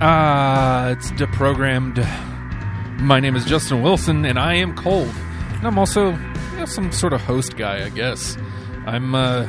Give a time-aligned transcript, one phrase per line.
[0.00, 1.98] Uh, it's deprogrammed.
[3.00, 5.12] My name is Justin Wilson, and I am cold.
[5.54, 8.38] And I'm also you know, some sort of host guy, I guess.
[8.86, 9.48] I'm uh,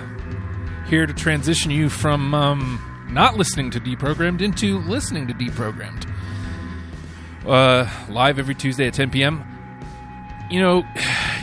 [0.88, 6.12] here to transition you from um, not listening to Deprogrammed into listening to Deprogrammed.
[7.46, 9.44] Uh, live every Tuesday at 10 p.m.
[10.50, 10.78] You know,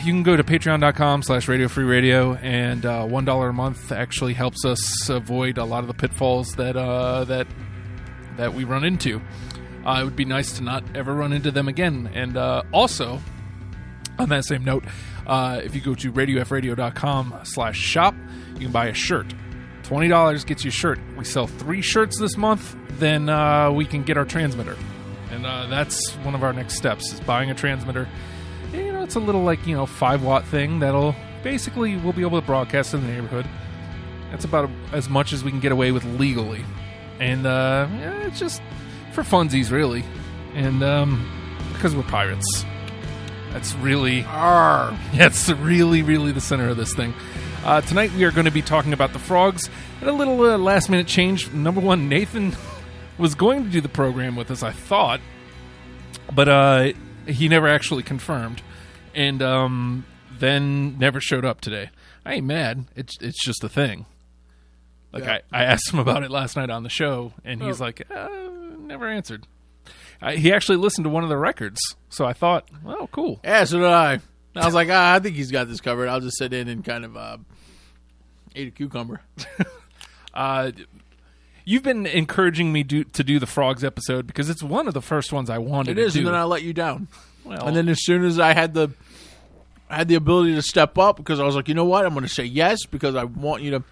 [0.03, 4.33] you can go to patreon.com slash radio free radio, and uh, $1 a month actually
[4.33, 7.47] helps us avoid a lot of the pitfalls that, uh, that
[8.37, 9.21] that we run into.
[9.85, 12.09] Uh, it would be nice to not ever run into them again.
[12.13, 13.21] And uh, also,
[14.19, 14.83] on that same note,
[15.25, 18.15] uh, if you go to radiofreeradio.com slash shop,
[18.55, 19.27] you can buy a shirt.
[19.83, 20.99] $20 gets you a shirt.
[21.17, 24.75] We sell three shirts this month, then uh, we can get our transmitter.
[25.31, 28.09] And uh, that's one of our next steps is buying a transmitter.
[28.73, 32.11] And, you know, it's a little like, you know, 5 watt thing that'll basically we'll
[32.11, 33.45] be able to broadcast in the neighborhood.
[34.31, 36.65] That's about as much as we can get away with legally
[37.19, 38.61] and uh, yeah, it's just
[39.13, 40.03] for funsies, really,
[40.53, 41.25] and um,
[41.73, 42.65] because we're pirates.
[43.51, 47.13] That's really, that's really, really the center of this thing.
[47.63, 50.57] Uh, tonight we are going to be talking about the frogs and a little uh,
[50.57, 51.51] last minute change.
[51.51, 52.55] Number one, Nathan
[53.17, 55.19] was going to do the program with us, I thought,
[56.33, 56.93] but uh,
[57.25, 58.61] he never actually confirmed,
[59.15, 60.05] and um,
[60.39, 61.89] then never showed up today.
[62.25, 62.85] I ain't mad.
[62.95, 64.05] It's it's just a thing.
[65.13, 65.39] Like Yeah.
[65.51, 67.85] I, I asked him about it last night on the show, and he's Oh.
[67.85, 68.27] like, uh,
[68.79, 69.47] never answered.
[70.21, 73.39] Uh, he actually listened to one of the records, so I thought, oh, cool.
[73.43, 74.19] Yeah, so did I.
[74.55, 76.09] I was like, ah, I think he's got this covered.
[76.09, 77.37] I'll just sit in and kind of uh,
[78.55, 79.21] eat a cucumber.
[80.33, 80.71] Uh,
[81.65, 85.01] you've been encouraging me do, to do the frogs episode because it's one of the
[85.01, 86.27] first ones I wanted It is, to do.
[86.27, 87.07] and then I let you down.
[87.43, 88.89] well, And then as soon as I had the,
[89.89, 92.13] I had the ability to step up because I was like, you know what, I'm
[92.13, 93.83] going to say yes because I want you to.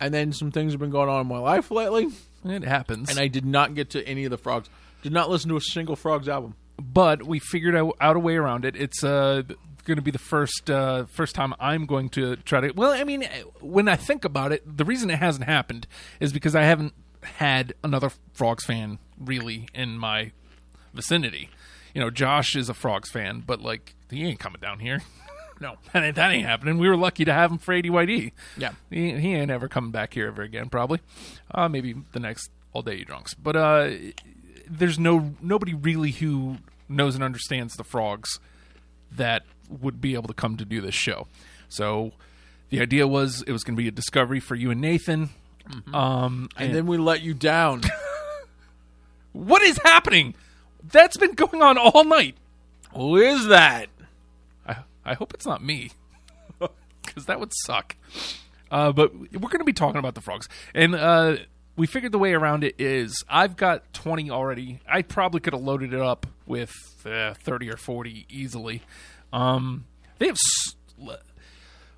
[0.00, 2.08] And then some things have been going on in my life lately,
[2.44, 3.10] it happens.
[3.10, 4.68] and I did not get to any of the frogs.
[5.02, 6.54] Did not listen to a single frogs album.
[6.80, 8.74] but we figured out, out a way around it.
[8.76, 9.42] It's uh,
[9.84, 12.70] going to be the first uh, first time I'm going to try to.
[12.72, 13.26] Well, I mean,
[13.60, 15.86] when I think about it, the reason it hasn't happened
[16.18, 20.32] is because I haven't had another Frogs fan really in my
[20.94, 21.50] vicinity.
[21.94, 25.02] You know, Josh is a Frogs fan, but like he ain't coming down here.
[25.60, 26.78] no, that ain't, that ain't happening.
[26.78, 28.32] We were lucky to have him for ADYD.
[28.56, 28.72] Yeah.
[28.90, 31.00] He, he ain't ever coming back here ever again, probably.
[31.54, 33.34] Uh, maybe the next all day you drunks.
[33.34, 33.90] But uh,
[34.68, 36.56] there's no nobody really who
[36.88, 38.40] knows and understands the frogs
[39.12, 41.26] that would be able to come to do this show.
[41.68, 42.12] So
[42.70, 45.30] the idea was it was going to be a discovery for you and Nathan.
[45.92, 47.82] Um, And then we let you down.
[49.32, 50.34] what is happening?
[50.82, 52.36] That's been going on all night.
[52.94, 53.88] Who is that?
[55.04, 55.90] I, hope it's not me,
[57.04, 57.96] because that would suck.
[58.70, 61.36] Uh, but we're going to be talking about the frogs, and uh,
[61.76, 64.80] we figured the way around it is I've got twenty already.
[64.88, 66.72] I probably could have loaded it up with
[67.04, 68.82] uh, thirty or forty easily.
[69.32, 69.86] Um,
[70.18, 70.36] they have.
[70.36, 70.74] s-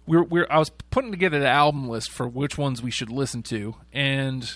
[0.06, 3.42] We're, we're I was putting together the album list for which ones we should listen
[3.44, 4.50] to, and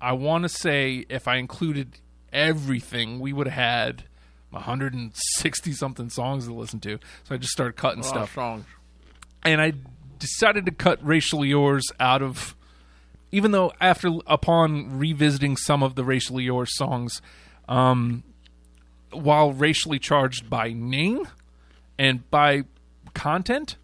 [0.00, 2.00] I want to say if I included
[2.32, 4.04] everything, we would have had
[4.50, 6.98] 160 something songs to listen to.
[7.24, 8.64] So I just started cutting stuff songs.
[9.44, 9.74] and I
[10.18, 12.56] decided to cut racially yours out of
[13.30, 17.20] even though after upon revisiting some of the racially yours songs
[17.68, 18.24] um
[19.12, 21.28] while racially charged by name
[21.98, 22.64] and by
[23.14, 23.76] content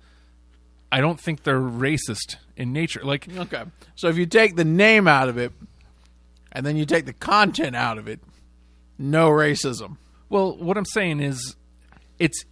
[0.91, 3.65] I don't think they're racist in nature like Okay.
[3.97, 5.53] So if you take the name out of it,
[6.53, 8.21] and then you take the content out of it,
[8.97, 9.97] no racism.
[10.29, 11.57] Well, what I'm saying is,
[12.19, 12.45] it's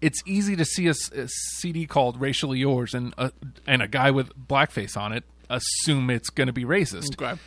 [0.00, 3.32] it's easy to see a CD called "Racially Yours" and a,
[3.66, 7.20] and a guy with blackface on it assume it's going to be racist.
[7.20, 7.38] Okay.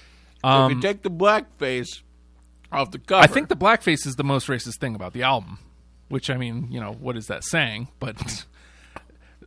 [0.43, 2.01] So if you take the blackface
[2.71, 5.23] off the cover, Um, I think the blackface is the most racist thing about the
[5.23, 5.57] album.
[6.09, 7.87] Which I mean, you know, what is that saying?
[7.99, 8.45] But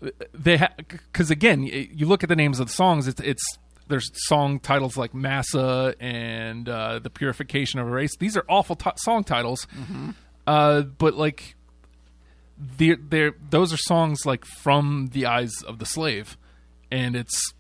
[0.32, 3.06] they because again, you look at the names of the songs.
[3.06, 3.44] It's it's
[3.89, 8.75] there's song titles like "Massa" and uh, "The Purification of a Race." These are awful
[8.75, 9.67] t- song titles.
[10.46, 11.54] Uh, but like,
[12.58, 16.37] they're, they're those are songs like from the eyes of the slave,
[16.90, 17.52] and it's.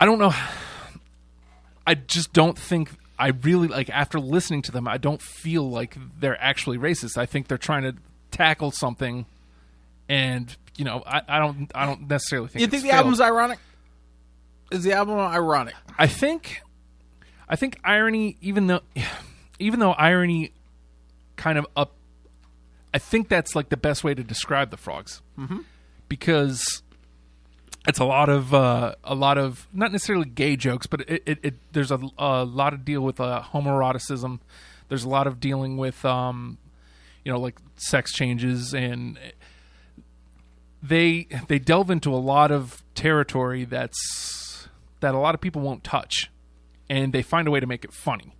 [0.00, 0.34] I don't know.
[1.86, 4.88] I just don't think I really like after listening to them.
[4.88, 7.16] I don't feel like they're actually racist.
[7.16, 7.94] I think they're trying to
[8.32, 9.26] tackle something,
[10.08, 12.98] and you know, I, I don't, I don't necessarily think you think the failed.
[12.98, 13.58] album's ironic?
[14.70, 15.74] Is the album ironic?
[15.98, 16.62] I think,
[17.48, 18.80] I think irony, even though,
[19.58, 20.52] even though irony,
[21.42, 21.92] kind of up,
[22.94, 25.58] I think that's like the best way to describe the frogs, mm-hmm.
[26.08, 26.82] because
[27.88, 31.38] it's a lot of uh, a lot of not necessarily gay jokes, but it, it,
[31.42, 34.38] it there's a, a lot of deal with uh, homoeroticism.
[34.88, 36.58] There's a lot of dealing with um,
[37.24, 39.18] you know like sex changes and
[40.80, 44.68] they they delve into a lot of territory that's
[45.00, 46.30] that a lot of people won't touch,
[46.88, 48.36] and they find a way to make it funny.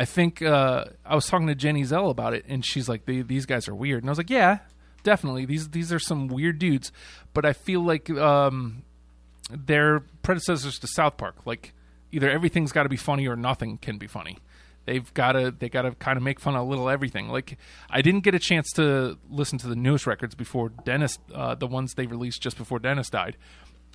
[0.00, 3.44] I think uh, I was talking to Jenny Zell about it, and she's like, "These
[3.44, 4.60] guys are weird," and I was like, "Yeah,
[5.02, 5.44] definitely.
[5.44, 6.90] These these are some weird dudes."
[7.34, 8.82] But I feel like um,
[9.50, 11.44] they're predecessors to South Park.
[11.44, 11.74] Like
[12.12, 14.38] either everything's got to be funny or nothing can be funny.
[14.86, 17.28] They've got to they got to kind of make fun of a little everything.
[17.28, 17.58] Like
[17.90, 21.66] I didn't get a chance to listen to the newest records before Dennis, uh, the
[21.66, 23.36] ones they released just before Dennis died.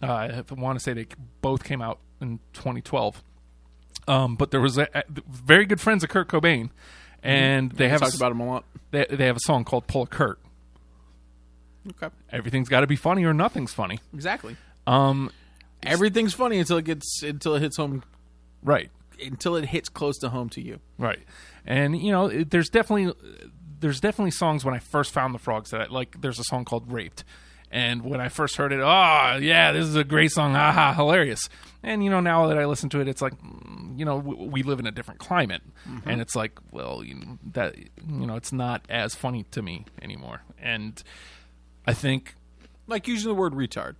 [0.04, 1.08] Uh, I want to say they
[1.42, 3.24] both came out in 2012.
[4.08, 6.70] Um, but there was a, a- very good friends of Kurt Cobain,
[7.24, 8.66] and they have a, talked about him a lot.
[8.92, 10.40] they, they have a song called "Pull a Kurt."
[11.88, 14.00] Okay, Everything's got to be funny or nothing's funny.
[14.14, 14.56] exactly.
[14.88, 15.32] Um,
[15.84, 18.04] Everything's funny until it gets until it hits home
[18.64, 18.90] right.
[19.24, 20.80] until it hits close to home to you.
[20.98, 21.20] Right,
[21.66, 23.14] and you know, it, there's definitely
[23.80, 26.22] there's definitely songs when I first found the frogs that I, like.
[26.22, 27.24] There's a song called "Raped,"
[27.70, 31.50] and when I first heard it, oh yeah, this is a great song, haha, hilarious.
[31.86, 34.50] And you know, now that I listen to it, it's like, mm, you know, w-
[34.50, 35.62] we live in a different climate,
[36.06, 39.86] and it's like, well, you know, that you know, it's not as funny to me
[40.02, 40.42] anymore.
[40.60, 41.02] And
[41.86, 42.36] I think
[42.88, 43.96] Like using the word retard.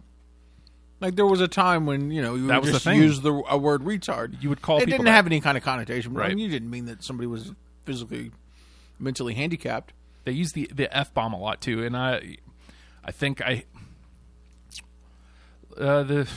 [1.00, 2.98] Like there was a time when you know you That would was the just thing.
[2.98, 4.42] use the a word retard.
[4.42, 5.12] You would call it people didn't that.
[5.12, 6.14] have any kind of connotation.
[6.14, 6.30] But I Right.
[6.36, 7.54] mean, you didn't mean that somebody was
[7.86, 8.32] physically,
[8.98, 9.94] mentally handicapped.
[10.24, 12.38] they use the the f bomb a lot too, and I
[13.04, 13.66] I think I
[15.78, 16.28] uh, the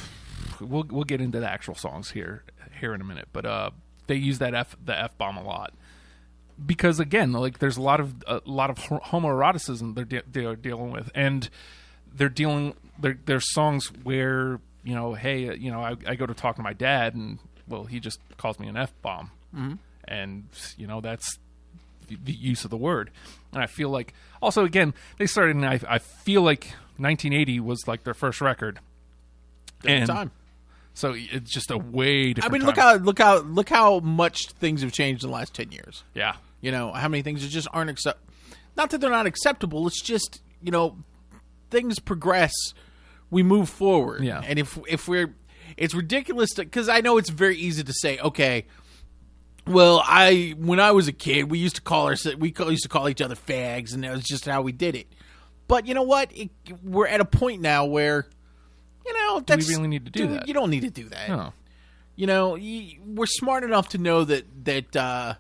[0.61, 2.45] we'll we'll get into the actual songs here
[2.81, 3.71] here in a minute, but uh,
[4.07, 5.73] they use that f the f bomb a lot
[6.65, 10.91] because again, like there's a lot of a lot of homoeroticism they're de- they're dealing
[10.91, 11.49] with, and
[12.13, 16.27] they're dealing there there's songs where you know, hey, uh, you know, I, I go
[16.27, 19.75] to talk to my dad, and well, he just calls me an f bomb, mm-hmm.
[20.05, 20.45] and
[20.77, 21.39] you know that's
[22.09, 23.11] the, the use of the word.
[23.53, 25.57] And I feel like also again they started.
[25.57, 28.81] In, I I feel like 1980 was like their first record,
[29.83, 30.31] Different and time.
[30.99, 32.99] So it's just a way to I mean, look time.
[32.99, 36.03] how look how look how much things have changed in the last ten years.
[36.15, 38.19] yeah, You know how many things just aren't accept.
[38.77, 39.87] Not that they're not acceptable.
[39.87, 40.97] It's just you know
[41.71, 42.53] things progress.
[43.31, 44.25] We move forward.
[44.25, 44.43] Yeah.
[44.45, 45.35] And if if we're,
[45.77, 48.67] it's ridiculous because I know it's very easy to say, okay.
[49.67, 52.85] Well, I when I was a kid, we used to call our we call, used
[52.85, 55.07] to call each other fags, and that was just how we did it.
[55.67, 56.31] But you know what?
[56.35, 56.51] It,
[56.83, 58.27] we're at a point now where,
[59.09, 60.47] you know, that's really need to do that?
[60.47, 61.29] You don't need to do that.
[61.29, 61.53] No,
[62.15, 65.35] you know y- we're smart enough to know that that uh,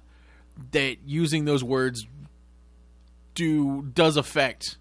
[0.72, 2.06] that using those words
[3.34, 4.76] do does affect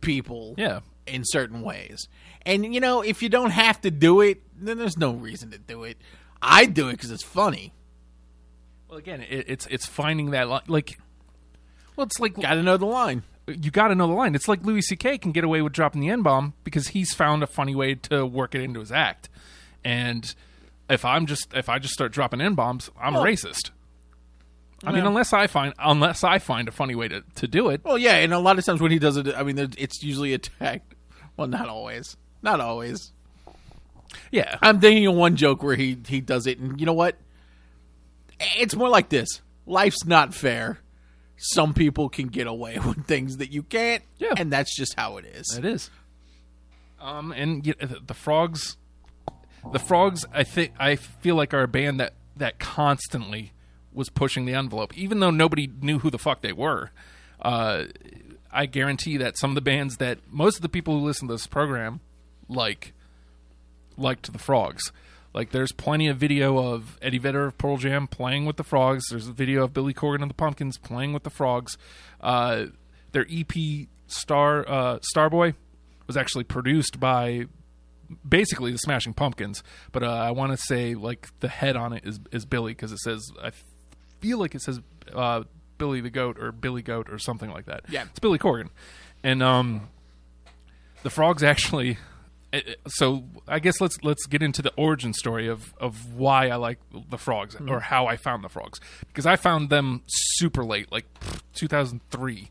[0.00, 2.08] people yeah, in certain ways.
[2.44, 5.58] And you know if you don't have to do it then there's no reason to
[5.58, 5.96] do it.
[6.42, 7.72] I do it because it's funny.
[8.88, 10.98] Well, again, it, it's it's finding that li- like,
[11.96, 14.34] well, it's like gotta know the line you got to know the line.
[14.34, 15.18] It's like Louis C.K.
[15.18, 18.24] can get away with dropping the n bomb because he's found a funny way to
[18.26, 19.28] work it into his act.
[19.84, 20.34] And
[20.88, 23.70] if I'm just if I just start dropping n bombs, I'm Well- a racist.
[24.82, 27.82] I mean, unless I find unless I find a funny way to, to do it.
[27.84, 30.32] well yeah and a lot of times when he does it i mean it's usually
[30.32, 30.94] attacked
[31.36, 33.12] well not always not always
[34.32, 37.16] Yeah, I'm thinking of one joke where he he does it, and you know what?
[38.56, 40.78] It's more like this: life's not fair.
[41.42, 44.34] Some people can get away with things that you can't, Yeah.
[44.36, 45.56] and that's just how it is.
[45.56, 45.90] It is.
[47.00, 48.76] Um, and y- the the frogs,
[49.72, 53.52] the frogs, I think I feel like are a band that that constantly
[53.92, 56.90] was pushing the envelope, even though nobody knew who the fuck they were.
[57.40, 57.84] Uh,
[58.52, 61.34] I guarantee that some of the bands that most of the people who listen to
[61.34, 62.00] this program
[62.48, 62.92] like
[63.96, 64.92] liked the frogs.
[65.32, 69.04] Like there's plenty of video of Eddie Vedder of Pearl Jam playing with the frogs.
[69.10, 71.78] There's a video of Billy Corgan of the Pumpkins playing with the frogs.
[72.20, 72.66] Uh,
[73.12, 73.52] their EP
[74.06, 75.54] Star uh, Star Job
[76.06, 77.46] was actually produced by
[78.28, 82.04] basically the Smashing Pumpkins, but uh, I want to say like the head on it
[82.04, 83.52] is is Billy because it says I
[84.20, 84.80] feel like it says
[85.14, 85.44] uh,
[85.78, 87.84] Billy the Goat or Billy Goat or something like that.
[87.88, 88.04] Yeah.
[88.10, 88.70] it's Billy Corgan,
[89.22, 89.88] and um,
[91.02, 91.98] the frogs actually.
[92.52, 96.48] Eh, eh, So I guess let's let's get into the origin story of of why
[96.48, 96.78] I like
[97.10, 101.06] the frogs or how I found the frogs because I found them super late, like
[101.54, 102.50] 2003.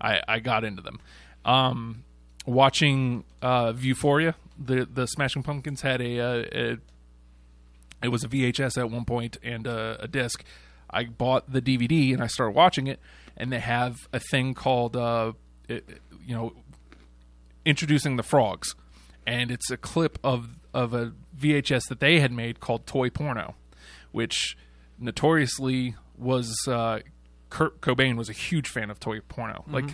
[0.00, 1.00] I I got into them.
[1.44, 2.04] Um,
[2.46, 6.78] watching uh, Vieuphoria, the the Smashing Pumpkins had a, uh a
[8.02, 10.44] it was a VHS at one point and a, a disc.
[10.90, 13.00] I bought the DVD and I started watching it,
[13.36, 15.32] and they have a thing called uh,
[15.68, 15.88] it,
[16.24, 16.52] you know
[17.64, 18.74] introducing the frogs,
[19.28, 23.54] and it's a clip of of a VHS that they had made called Toy Porno,
[24.10, 24.56] which
[24.98, 27.00] notoriously was uh,
[27.50, 29.64] Kurt Cobain was a huge fan of toy porno.
[29.66, 29.74] Mm-hmm.
[29.74, 29.84] Like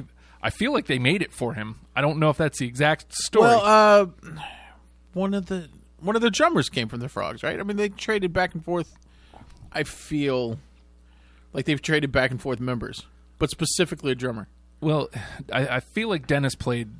[0.42, 1.80] I feel like they made it for him.
[1.94, 3.48] I don't know if that's the exact story.
[3.48, 4.06] Well, uh,
[5.12, 5.68] one of the
[6.00, 7.58] one of the drummers came from the Frogs, right?
[7.58, 8.94] I mean, they traded back and forth.
[9.72, 10.58] I feel
[11.52, 13.04] like they've traded back and forth members,
[13.38, 14.48] but specifically a drummer.
[14.80, 15.08] Well,
[15.52, 16.90] I, I feel like Dennis played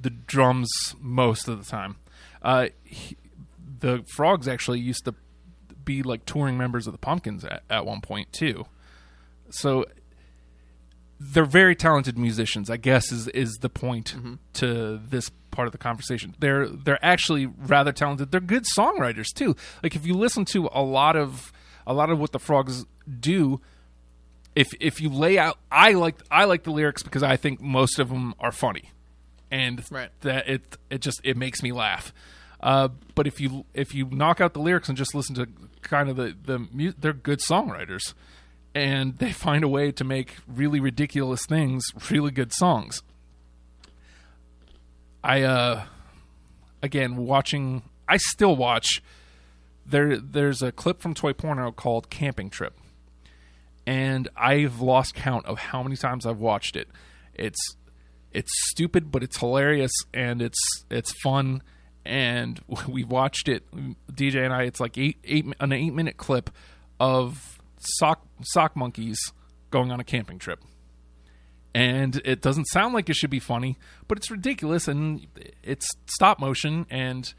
[0.00, 1.96] the drums most of the time.
[2.42, 3.16] Uh, he,
[3.78, 5.14] the Frogs actually used to
[5.84, 8.66] be like touring members of the Pumpkins at, at one point too.
[9.50, 9.86] So
[11.18, 12.68] they're very talented musicians.
[12.68, 14.14] I guess is is the point
[14.54, 16.34] to this part of the conversation.
[16.38, 18.30] They're they're actually rather talented.
[18.30, 19.56] They're good songwriters too.
[19.82, 21.52] Like if you listen to a lot of
[21.86, 22.84] a lot of what the Frogs
[23.18, 23.60] do,
[24.54, 27.98] if if you lay out I like I like the lyrics because I think most
[27.98, 28.90] of them are funny,
[29.50, 30.10] and Right.
[30.22, 32.12] that it it just it makes me laugh.
[32.60, 35.48] Uh, but if you if you knock out the lyrics and just listen to
[35.82, 38.14] kind of the the mu- they're good songwriters,
[38.74, 43.02] and they find a way to make really ridiculous things really good songs.
[45.22, 45.84] I uh
[46.82, 49.02] again watching I still watch
[49.84, 52.74] there there's a clip from Toy Porno called Camping Trip
[53.86, 56.88] and I've lost count of how many times I've watched it.
[57.34, 57.76] It's
[58.36, 61.62] it's stupid, but it's hilarious and it's it's fun.
[62.04, 63.64] And we watched it,
[64.12, 64.64] DJ and I.
[64.64, 66.50] It's like eight eight an eight minute clip
[67.00, 69.18] of sock sock monkeys
[69.70, 70.62] going on a camping trip.
[71.74, 73.76] And it doesn't sound like it should be funny,
[74.08, 75.26] but it's ridiculous and
[75.62, 76.86] it's stop motion.
[76.88, 77.32] And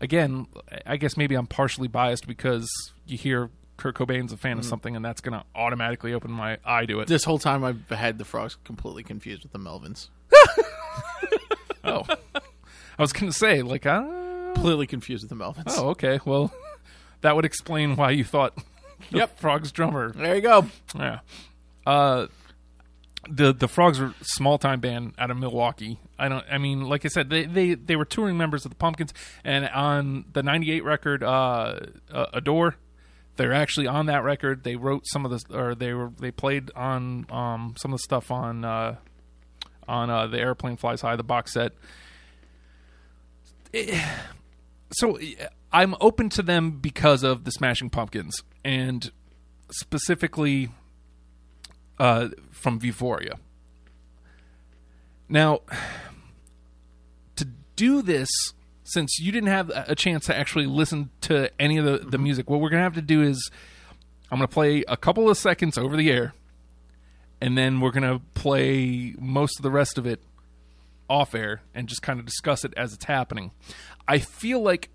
[0.00, 0.46] again,
[0.86, 2.68] I guess maybe I'm partially biased because
[3.04, 6.58] you hear Kurt Cobain's a fan of something, and that's going to automatically open my
[6.64, 7.08] eye to it.
[7.08, 10.08] This whole time, I've had the Frogs completely confused with the Melvins.
[11.86, 14.02] Oh, I was going to say, like, uh,
[14.54, 15.74] Completely confused with the Melvins.
[15.76, 16.18] oh, okay.
[16.24, 16.50] Well,
[17.20, 18.56] that would explain why you thought
[19.10, 19.38] the Yep.
[19.38, 20.10] Frogs drummer.
[20.12, 20.66] There you go.
[20.96, 21.18] Yeah.
[21.86, 22.28] Uh,
[23.28, 25.98] the the Frogs are a small time band out of Milwaukee.
[26.18, 26.44] I don't.
[26.50, 29.12] I mean, like I said, they they they were touring members of the Pumpkins,
[29.44, 32.76] and on the '98 record, uh, uh, Adore.
[33.36, 34.62] They're actually on that record.
[34.62, 38.02] They wrote some of the, or they were they played on um, some of the
[38.02, 38.96] stuff on uh,
[39.88, 41.72] on uh, the Airplane Flies High, the box set.
[44.92, 45.18] so
[45.72, 49.10] I'm open to them because of the Smashing Pumpkins and
[49.70, 50.70] specifically
[51.98, 53.38] uh, from Vieuphoria.
[55.28, 55.60] Now,
[57.36, 58.28] to do this,
[58.84, 62.48] since you didn't have a chance to actually listen to any of the, the music,
[62.48, 63.50] what we're going to have to do is
[64.30, 66.34] I'm going to play a couple of seconds over the air,
[67.40, 70.20] and then we're going to play most of the rest of it
[71.08, 73.52] off air and just kind of discuss it as it's happening.
[74.06, 74.90] I feel like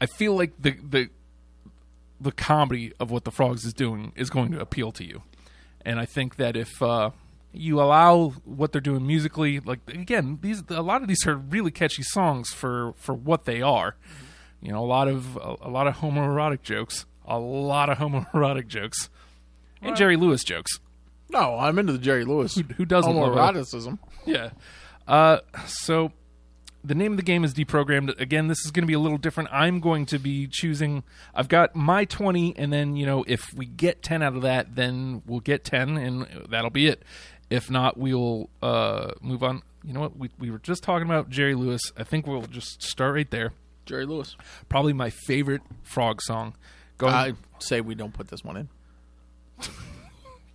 [0.00, 1.08] I feel like the the
[2.20, 5.22] the comedy of what the frogs is doing is going to appeal to you,
[5.84, 7.10] and I think that if uh,
[7.56, 11.70] you allow what they're doing musically, like again, these a lot of these are really
[11.70, 13.96] catchy songs for for what they are.
[14.60, 18.68] You know, a lot of a, a lot of homoerotic jokes, a lot of homoerotic
[18.68, 19.10] jokes,
[19.80, 20.80] and Jerry Lewis jokes.
[21.28, 22.54] No, I'm into the Jerry Lewis.
[22.54, 23.98] Who, who doesn't Homoeroticism.
[24.24, 24.50] yeah.
[25.08, 26.12] Uh, so
[26.86, 28.18] the name of the game is deprogrammed.
[28.20, 29.48] Again, this is going to be a little different.
[29.52, 31.02] I'm going to be choosing.
[31.34, 34.76] I've got my 20, and then you know if we get 10 out of that,
[34.76, 37.02] then we'll get 10, and that'll be it.
[37.50, 39.62] If not, we'll uh, move on.
[39.84, 40.16] You know what?
[40.16, 41.80] We we were just talking about Jerry Lewis.
[41.96, 43.52] I think we'll just start right there.
[43.84, 44.36] Jerry Lewis.
[44.68, 46.54] Probably my favorite frog song.
[46.98, 48.68] Going, I say we don't put this one in.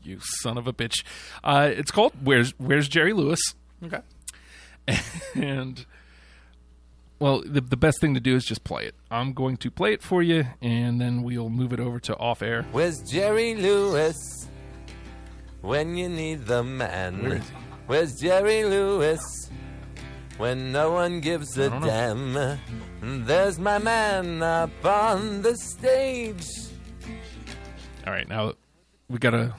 [0.04, 1.04] you son of a bitch.
[1.44, 3.40] Uh, it's called "Where's Where's Jerry Lewis."
[3.84, 4.02] Okay.
[5.36, 5.86] and
[7.20, 9.94] well the, the best thing to do is just play it i'm going to play
[9.94, 14.48] it for you and then we'll move it over to off air Where's Jerry Lewis
[15.62, 17.22] when you need the man?
[17.24, 17.56] Where is he?
[17.88, 19.50] Where's Jerry Lewis
[20.38, 22.58] when no one gives a don't know.
[23.02, 23.26] damn?
[23.26, 26.46] There's my man up on the stage.
[28.08, 28.54] all right now
[29.10, 29.54] we gotta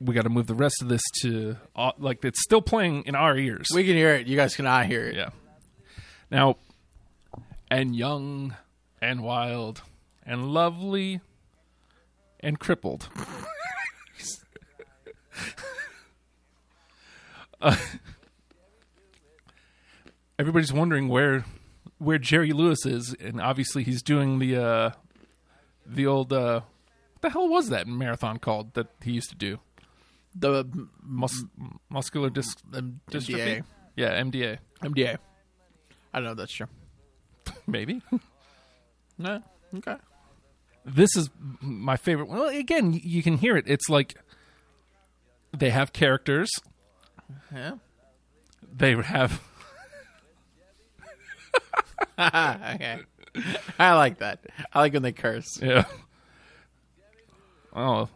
[0.00, 3.36] we gotta move the rest of this to uh, like it's still playing in our
[3.36, 4.26] ears We can hear it.
[4.26, 5.14] You guys cannot hear it.
[5.14, 5.30] yeah
[6.30, 6.56] now
[7.70, 8.56] and young
[9.00, 9.82] and wild
[10.26, 11.20] and lovely
[12.42, 13.08] and crippled
[17.60, 17.76] Uh,
[20.38, 21.44] everybody's wondering where
[21.98, 24.90] where Jerry Lewis is, and obviously he's doing the uh,
[25.86, 26.62] the old uh,
[27.12, 29.60] what the hell was that marathon called that he used to do?
[30.34, 30.64] The
[31.02, 31.44] Mus-
[31.88, 33.58] muscular dis- the dystrophy.
[33.58, 33.64] MDA.
[33.96, 34.58] Yeah, MDA.
[34.82, 35.18] MDA.
[36.12, 36.66] I don't know if that's true.
[37.66, 38.02] Maybe.
[39.18, 39.40] No.
[39.76, 39.96] Okay.
[40.84, 42.28] This is my favorite.
[42.28, 43.64] Well, again, you can hear it.
[43.66, 44.14] It's like
[45.56, 46.50] they have characters.
[47.52, 47.74] Yeah.
[48.74, 49.40] They have
[52.18, 52.98] okay.
[53.78, 54.40] I like that.
[54.72, 55.60] I like when they curse.
[55.60, 55.84] yeah.
[57.74, 58.08] Oh.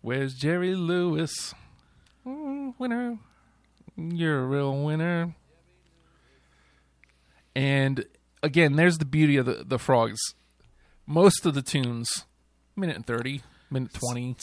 [0.00, 1.54] Where's Jerry Lewis?
[2.26, 3.18] Mm, winner.
[3.96, 5.34] You're a real winner.
[7.54, 8.04] And
[8.42, 10.18] again, there's the beauty of the, the frogs.
[11.06, 12.26] Most of the tunes,
[12.76, 14.36] minute and 30, minute 20,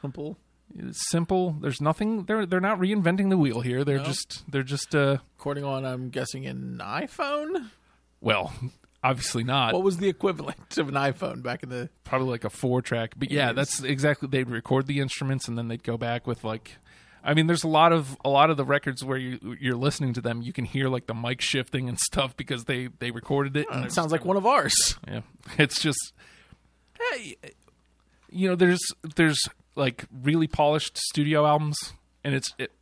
[0.00, 0.38] Simple.
[0.78, 1.56] It's simple.
[1.60, 2.24] There's nothing.
[2.24, 3.84] They're they're not reinventing the wheel here.
[3.84, 4.04] They're No.
[4.04, 7.68] just they're just uh According on, I'm guessing an iPhone.
[8.22, 8.54] well,
[9.04, 9.74] obviously not.
[9.74, 11.90] What was the equivalent of an iPhone back in the?
[12.04, 13.12] Probably like a four track.
[13.18, 14.28] But yeah, that's exactly.
[14.28, 16.78] They'd record the instruments and then they'd go back with like.
[17.24, 20.12] I mean, there's a lot of a lot of the records where you you're listening
[20.14, 20.42] to them.
[20.42, 23.66] You can hear like the mic shifting and stuff because they they recorded it.
[23.70, 24.74] and It sounds like one of ours.
[25.06, 25.20] Yeah,
[25.58, 26.12] it's just,
[27.10, 27.36] hey,
[28.30, 28.80] you know, there's
[29.16, 29.40] there's
[29.76, 31.78] like really polished studio albums,
[32.24, 32.72] and it's it,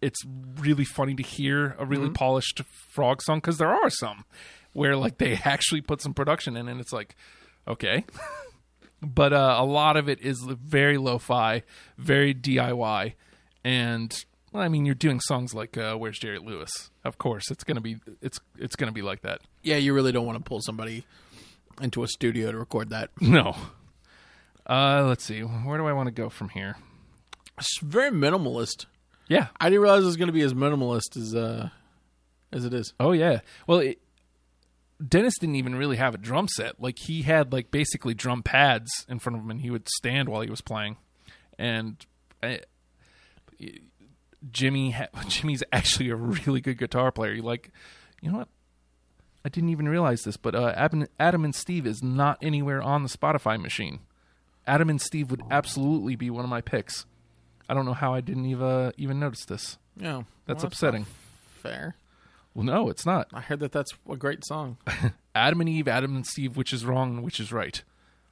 [0.00, 0.20] it's
[0.58, 2.62] really funny to hear a really polished
[2.92, 4.24] frog song because there are some
[4.72, 7.16] where like they actually put some production in, and it's like,
[7.66, 8.04] okay,
[9.02, 11.62] but uh, a lot of it is very lo-fi,
[11.98, 13.14] very DIY,
[13.64, 14.24] and.
[14.52, 17.80] Well, I mean, you're doing songs like uh, "Where's Jerry Lewis." Of course, it's gonna
[17.80, 19.40] be it's it's gonna be like that.
[19.62, 21.06] Yeah, you really don't want to pull somebody
[21.80, 23.10] into a studio to record that.
[23.20, 23.56] No.
[24.64, 25.40] Uh, let's see.
[25.40, 26.76] Where do I want to go from here?
[27.58, 28.86] It's very minimalist.
[29.26, 29.48] Yeah.
[29.58, 31.70] I didn't realize it was going to be as minimalist as uh
[32.52, 32.92] as it is.
[33.00, 33.40] Oh yeah.
[33.66, 34.00] Well, it,
[35.06, 36.80] Dennis didn't even really have a drum set.
[36.80, 40.28] Like he had like basically drum pads in front of him, and he would stand
[40.28, 40.96] while he was playing.
[41.58, 41.96] And
[42.42, 42.60] I,
[44.50, 47.32] Jimmy, ha- Jimmy's actually a really good guitar player.
[47.32, 47.70] You like,
[48.20, 48.48] you know what?
[49.44, 53.02] I didn't even realize this, but uh, Adam, Adam and Steve is not anywhere on
[53.02, 54.00] the Spotify machine.
[54.66, 57.06] Adam and Steve would absolutely be one of my picks.
[57.68, 59.78] I don't know how I didn't even even notice this.
[59.96, 61.06] Yeah, That's well, upsetting.
[61.60, 61.96] Fair.
[62.54, 63.28] Well, no, it's not.
[63.32, 64.76] I heard that that's a great song.
[65.34, 67.82] Adam and Eve, Adam and Steve, which is wrong and which is right.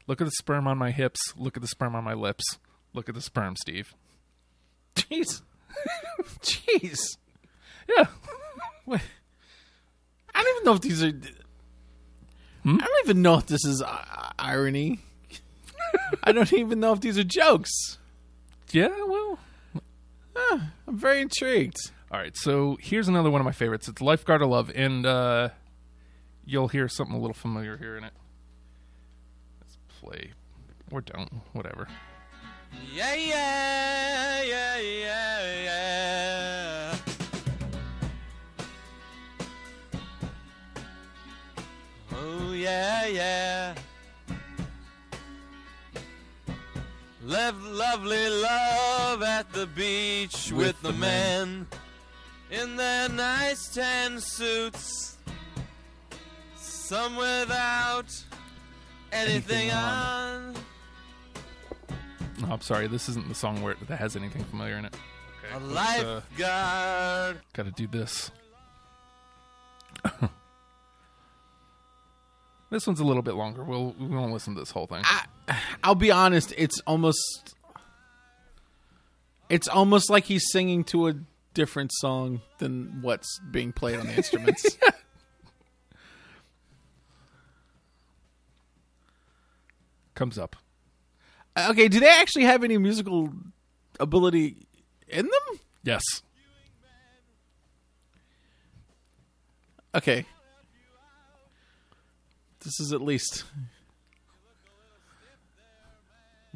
[0.07, 1.21] Look at the sperm on my hips.
[1.37, 2.45] Look at the sperm on my lips.
[2.93, 3.95] Look at the sperm, Steve.
[5.11, 5.43] Jeez,
[6.41, 6.99] jeez.
[7.89, 8.07] Yeah.
[8.87, 9.01] Wait.
[10.35, 11.13] I don't even know if these are.
[12.65, 15.01] I don't even know if this is uh, irony.
[16.25, 17.99] I don't even know if these are jokes.
[18.71, 19.39] Yeah, well.
[20.51, 21.77] I'm very intrigued.
[22.11, 23.89] All right, so here's another one of my favorites.
[23.89, 25.51] It's Lifeguard of Love, and uh,
[26.45, 28.13] you'll hear something a little familiar here in it.
[29.61, 30.33] Let's play.
[30.91, 31.31] Or don't.
[31.53, 31.87] Whatever.
[32.73, 36.97] Yeah, yeah, yeah, yeah, yeah.
[42.13, 43.75] Oh, yeah, yeah.
[47.23, 51.67] Live lovely love at the beach with, With the, the men
[52.51, 55.17] in their nice tan suits.
[56.57, 58.07] Some without
[59.13, 59.95] anything, Anything on.
[59.95, 60.30] on.
[62.43, 64.95] Oh, I'm sorry, this isn't the song where that has anything familiar in it.
[65.45, 67.41] Okay, A let's, uh, lifeguard.
[67.53, 68.31] gotta do this.
[72.71, 73.65] this one's a little bit longer.
[73.65, 75.03] We'll we won't listen to this whole thing.
[75.83, 76.53] I'll be honest.
[76.57, 77.55] It's almost.
[79.49, 81.15] It's almost like he's singing to a
[81.55, 84.77] different song than what's being played on the instruments.
[90.15, 90.57] Comes up.
[91.71, 93.31] Okay, do they actually have any musical
[93.99, 94.67] ability
[95.09, 95.61] in them?
[95.83, 96.03] Yes.
[99.95, 100.25] Okay.
[102.63, 103.45] This is at least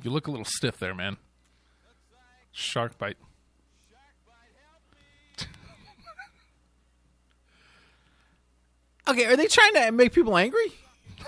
[0.03, 1.17] You look a little stiff there, man.
[2.53, 3.17] Shark bite.
[9.07, 10.73] Okay, are they trying to make people angry?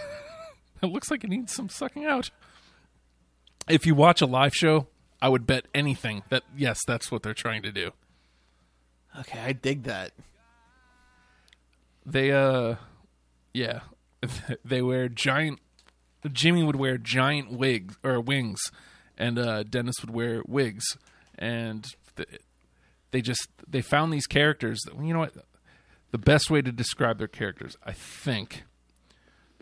[0.83, 2.31] It looks like it needs some sucking out.
[3.69, 4.87] If you watch a live show,
[5.21, 7.91] I would bet anything that yes, that's what they're trying to do.
[9.21, 10.13] Okay, I dig that.
[12.05, 12.77] They uh
[13.53, 13.81] yeah,
[14.65, 15.61] they wear giant
[16.31, 18.61] Jimmy would wear giant wigs or wings
[19.17, 20.85] and uh Dennis would wear wigs
[21.39, 22.41] and th-
[23.11, 25.35] they just they found these characters that you know what
[26.11, 28.65] the best way to describe their characters I think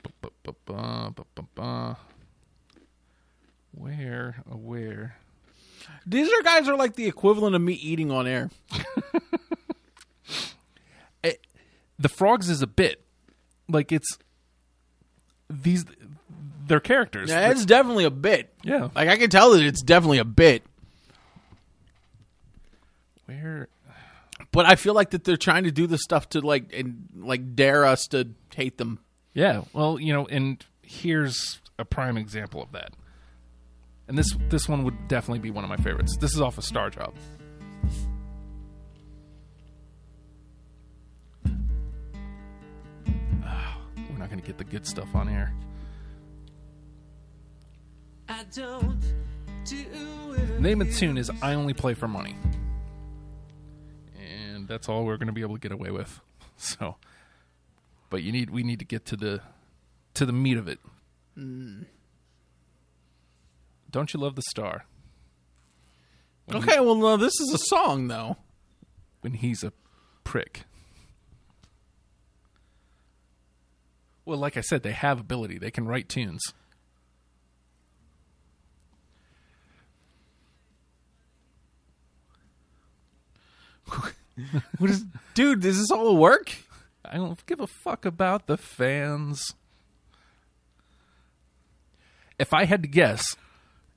[0.02, 1.96] Ba-ba-ba-ba, ba-ba-ba.
[3.74, 5.16] Where oh, where
[6.06, 8.50] These are guys are like the equivalent of me eating on air.
[11.98, 13.04] the frogs is a bit
[13.68, 14.18] like it's
[15.48, 15.84] these
[16.66, 17.30] they're characters.
[17.30, 18.52] Yeah, it's definitely a bit.
[18.62, 18.88] yeah.
[18.94, 20.64] Like I can tell that it's definitely a bit.
[23.26, 23.68] Where
[24.50, 27.54] But I feel like that they're trying to do this stuff to like and like
[27.54, 29.00] dare us to hate them.
[29.34, 32.92] Yeah, well, you know, and here's a prime example of that.
[34.08, 36.16] And this this one would definitely be one of my favorites.
[36.18, 37.14] This is off of Star Job.
[43.44, 45.52] Ah, We're not going to get the good stuff on here.
[48.28, 49.00] I don't
[49.64, 49.84] do
[50.58, 52.36] Name of the tune is "I Only Play for Money,"
[54.18, 56.20] and that's all we're going to be able to get away with.
[56.56, 56.94] So,
[58.10, 59.40] but you need we need to get to the
[60.14, 60.78] to the meat of it.
[63.94, 64.86] Don't you love the star
[66.52, 68.36] Okay, well no, this is a song though.
[69.20, 69.72] when he's a
[70.24, 70.64] prick?
[74.24, 75.58] Well, like I said, they have ability.
[75.58, 76.42] They can write tunes.
[84.78, 85.04] What is,
[85.34, 85.60] dude?
[85.60, 86.52] Does this all work?
[87.04, 89.54] I don't give a fuck about the fans.
[92.36, 93.36] If I had to guess,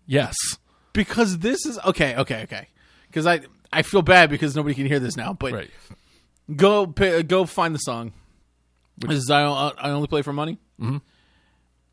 [0.07, 0.35] yes.
[0.93, 2.67] Because this is okay, okay, okay.
[3.07, 3.41] Because I
[3.71, 5.33] I feel bad because nobody can hear this now.
[5.33, 5.69] But Right.
[6.55, 8.13] go go find the song.
[8.97, 10.57] This is I, I only play for money.
[10.81, 10.97] Mm-hmm.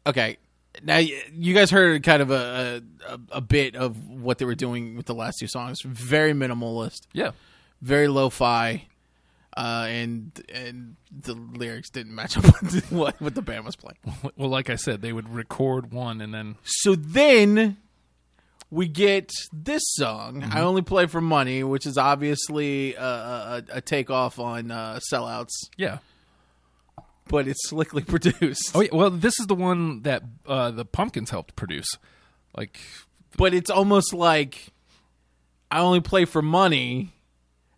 [0.07, 0.37] Okay,
[0.83, 4.96] now you guys heard kind of a, a a bit of what they were doing
[4.96, 5.79] with the last two songs.
[5.85, 7.33] Very minimalist, Yeah.
[7.83, 8.87] very lo-fi,
[9.57, 13.98] uh, and and the lyrics didn't match up with what what the band was playing.
[14.37, 17.77] Well, like I said, they would record one and then So then
[18.74, 20.56] we get this song, Mm-hmm.
[20.56, 25.52] "I Only Play for Money," which is obviously a, a, a takeoff on uh, "Sellouts,"
[25.76, 25.98] yeah.
[27.28, 28.72] but it's slickly produced.
[28.74, 28.88] Oh yeah.
[28.92, 31.87] Well, this is the one that uh, the Pumpkins helped produce.
[32.56, 32.78] Like,
[33.37, 34.68] But it's almost like
[35.70, 37.12] I only play for money,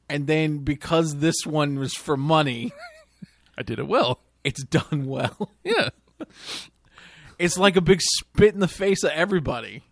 [0.09, 2.73] and then because this one was for money,
[3.59, 4.21] I did it well.
[4.45, 5.51] it's done well.
[5.65, 5.91] Yeah.
[7.39, 9.83] It's like a big spit in the face of everybody.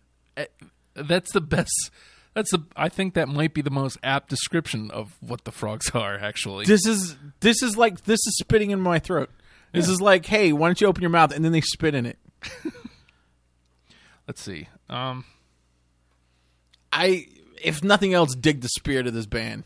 [0.95, 1.91] That's the best.
[2.33, 2.63] That's the.
[2.75, 6.15] I think that might be the most apt description of what the frogs are.
[6.15, 9.29] Actually, This is this is like this is spitting in my throat.
[9.73, 12.05] This is like, hey, why don't you open your mouth and then they spit in
[12.05, 12.17] it.
[14.27, 14.67] let's see.
[14.89, 15.25] Um.
[16.93, 17.27] I,
[17.61, 19.65] if nothing else, dig the spirit of this band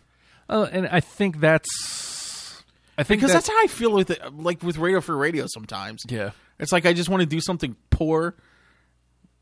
[0.49, 2.63] Oh, and I think that's.
[2.97, 4.33] I think because that- that's how I feel with it.
[4.35, 6.31] Like with Radio Free Radio, sometimes yeah.
[6.57, 8.35] it's like I just want to do something poor,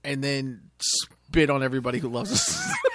[0.03, 0.63] and then
[1.27, 2.73] spit on everybody who loves us.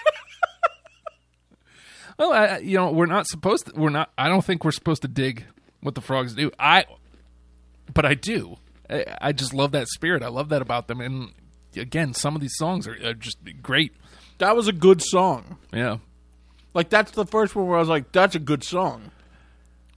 [2.18, 3.73] Well, I, you know, we're not supposed to.
[3.75, 4.12] We're not.
[4.16, 5.45] I don't think we're supposed to dig
[5.81, 6.53] what the frogs do.
[6.59, 6.85] I,
[7.92, 8.59] but I do.
[8.88, 10.23] I, I just love that spirit.
[10.23, 11.01] I love that about them.
[11.01, 11.33] And
[11.75, 13.92] again, some of these songs are, are just great.
[14.38, 15.57] that was a good song.
[15.73, 15.99] Yeah.
[16.75, 19.11] Like that's the first one where I was like, that's a good song.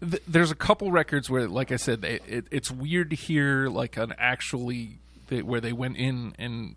[0.02, 3.68] Th- there's a couple records where, like I said, they, it, it's weird to hear
[3.68, 6.76] like an actually they, where they went in and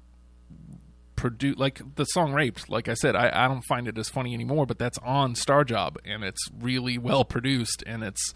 [1.19, 4.33] produce like the song "Raped." Like I said, I, I don't find it as funny
[4.33, 8.33] anymore, but that's on Star Job and it's really well produced and it's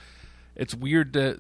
[0.56, 1.38] it's weird that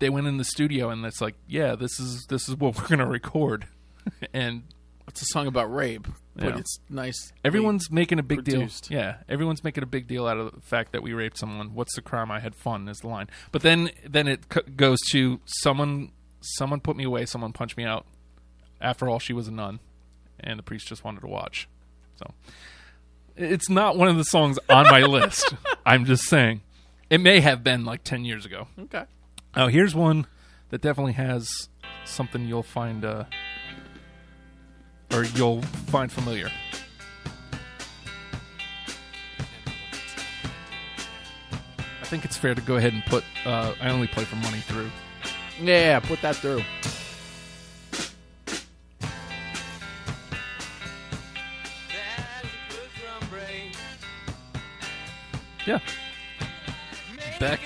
[0.00, 2.88] they went in the studio and it's like, yeah, this is this is what we're
[2.88, 3.66] gonna record,
[4.34, 4.64] and
[5.06, 6.58] It's a song about rape, but Yeah.
[6.58, 7.32] it's nice.
[7.44, 8.88] Everyone's making a big produced.
[8.88, 8.98] deal.
[8.98, 11.74] Yeah, everyone's making a big deal out of the fact that we raped someone.
[11.74, 12.30] What's the crime?
[12.30, 13.28] I had fun is the line.
[13.52, 16.10] But then then it c- goes to someone
[16.40, 18.06] someone put me away, someone punched me out.
[18.80, 19.78] After all, she was a nun,
[20.40, 21.68] and the priest just wanted to watch.
[22.16, 22.30] So
[23.36, 25.54] it's not one of the songs on my list.
[25.86, 26.62] I'm just saying.
[27.10, 28.68] It may have been like 10 years ago.
[28.78, 29.04] okay.
[29.54, 30.26] Now, here's one
[30.70, 31.68] that definitely has
[32.04, 33.24] something you'll find uh
[35.12, 36.50] or you'll find familiar.
[42.00, 44.60] I think it's fair to go ahead and put uh, I only play for money
[44.60, 44.90] through.
[45.62, 46.62] Yeah, put that through.
[55.66, 55.80] Yeah.
[57.40, 57.60] Beck,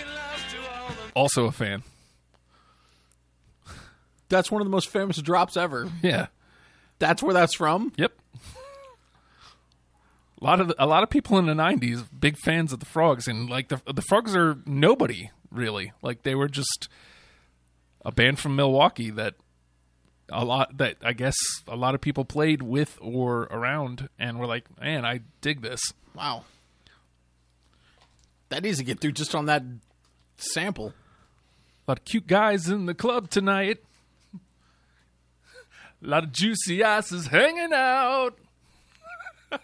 [1.15, 1.83] also a fan.
[4.29, 5.89] That's one of the most famous drops ever.
[6.03, 6.27] Yeah.
[6.99, 7.93] That's where that's from.
[7.97, 8.13] Yep.
[10.41, 12.87] A lot of the, a lot of people in the '90s big fans of the
[12.87, 15.93] Frogs, and like the the Frogs are nobody really.
[16.03, 16.89] Like they were just
[18.05, 19.35] a band from Milwaukee that
[20.31, 21.35] a lot that I guess
[21.67, 25.81] a lot of people played with or around and were like, man, I dig this.
[26.15, 26.45] Wow.
[28.49, 29.63] That needs to get through just on that
[30.37, 30.95] sample.
[31.87, 33.79] A lot of cute guys in the club tonight.
[34.35, 38.39] A lot of juicy asses hanging out.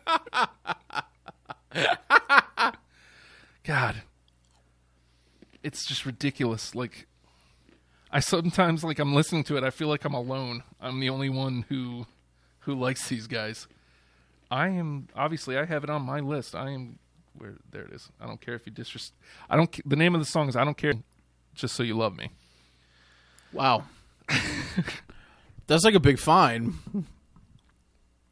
[3.64, 4.02] God.
[5.62, 6.74] It's just ridiculous.
[6.74, 7.06] Like
[8.10, 10.62] I sometimes like I'm listening to it, I feel like I'm alone.
[10.80, 12.06] I'm the only one who
[12.60, 13.66] who likes these guys.
[14.50, 16.54] I am obviously I have it on my list.
[16.54, 16.98] I am
[17.36, 18.08] where there it is.
[18.20, 19.12] I don't care if you disres
[19.50, 20.94] I don't the name of the song is I don't care
[21.54, 22.30] just so you love me.
[23.52, 23.84] Wow.
[25.66, 26.74] That's like a big fine.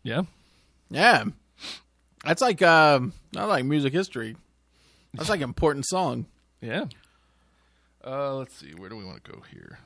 [0.03, 0.23] Yeah.
[0.91, 1.25] Yeah.
[2.25, 4.37] That's like um not like music history.
[5.15, 6.27] That's like an important song.
[6.61, 6.87] Yeah.
[8.05, 8.73] Uh, let's see.
[8.75, 9.79] Where do we want to go here?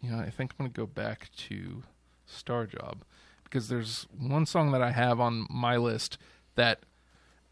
[0.00, 1.82] Yeah, I think I'm going to go back to
[2.26, 3.04] Star Job
[3.44, 6.18] because there's one song that I have on my list
[6.54, 6.80] that,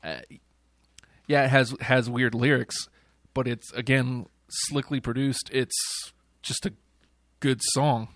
[0.03, 0.20] uh,
[1.27, 2.89] yeah, it has has weird lyrics,
[3.35, 5.51] but it's again slickly produced.
[5.53, 6.12] It's
[6.43, 6.73] just a
[7.41, 8.09] good song.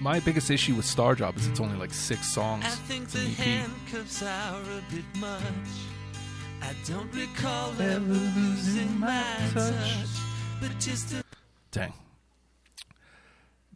[0.00, 2.64] My biggest issue with Star Job is it's only like six songs.
[2.66, 3.36] I think the EP.
[3.36, 5.40] handcuffs are a bit much.
[6.60, 10.08] I don't recall ever losing my touch,
[10.60, 11.24] but just a
[11.70, 11.92] Dang.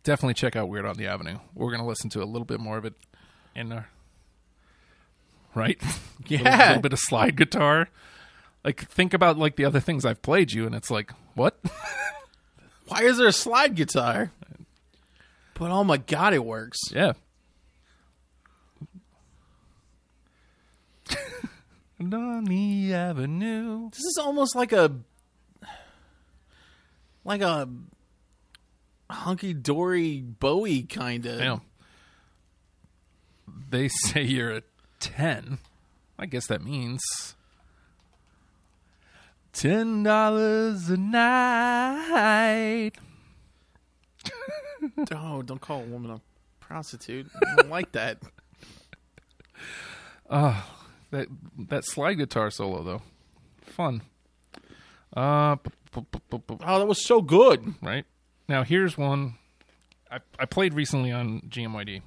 [0.09, 1.37] Definitely check out Weird on the Avenue.
[1.55, 2.95] We're going to listen to a little bit more of it
[3.55, 3.91] in there.
[5.55, 5.79] Right?
[6.27, 7.91] Yeah, a little, little bit of slide guitar.
[8.65, 11.59] Like, think about, like, the other things I've played you, and it's like, what?
[12.89, 14.33] Why is there a slide guitar?
[15.53, 16.79] But oh my god, it works.
[16.91, 17.13] yeah.
[22.01, 23.91] On the avenue.
[23.91, 24.91] This is almost like a
[27.27, 27.69] like a
[29.11, 31.61] hunky dory Bowie kind of.
[33.71, 34.63] They say you're a
[35.01, 35.59] 10.
[36.19, 37.01] I guess that means
[39.53, 42.93] $10 a night.
[45.13, 46.21] Oh, don't call a woman a
[46.61, 47.29] prostitute.
[47.35, 48.19] I don't like that.
[50.31, 51.27] That
[51.69, 53.03] that slide guitar solo though.
[53.61, 54.03] Fun.
[55.17, 55.57] Uh
[55.95, 57.75] Oh, that was so good.
[57.83, 58.05] right?
[58.49, 59.35] Now here's one
[60.11, 62.03] I I played recently on GMYD.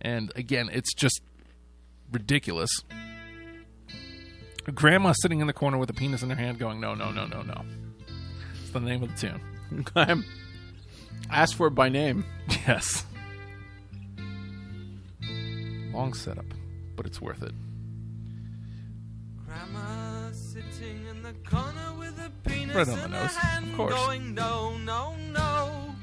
[0.00, 1.20] And again, it's just
[2.12, 2.70] ridiculous.
[4.74, 7.26] Grandma sitting in the corner with a penis in her hand going, No, no, no,
[7.26, 7.62] no, no.
[8.60, 9.86] It's the name of the tune.
[9.96, 10.24] I'm
[11.30, 12.24] ask for it by name.
[12.66, 13.04] Yes.
[15.92, 16.46] Long setup,
[16.94, 17.52] but it's worth it.
[19.46, 20.05] grandma
[20.72, 23.76] sitting in the corner with a penis Right on the in nose, her hand, of
[23.76, 23.94] course.
[23.94, 25.94] going no, no, no.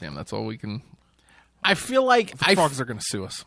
[0.00, 0.82] Damn, that's all we can.
[1.62, 3.44] I feel like I, Frogs are going to sue us.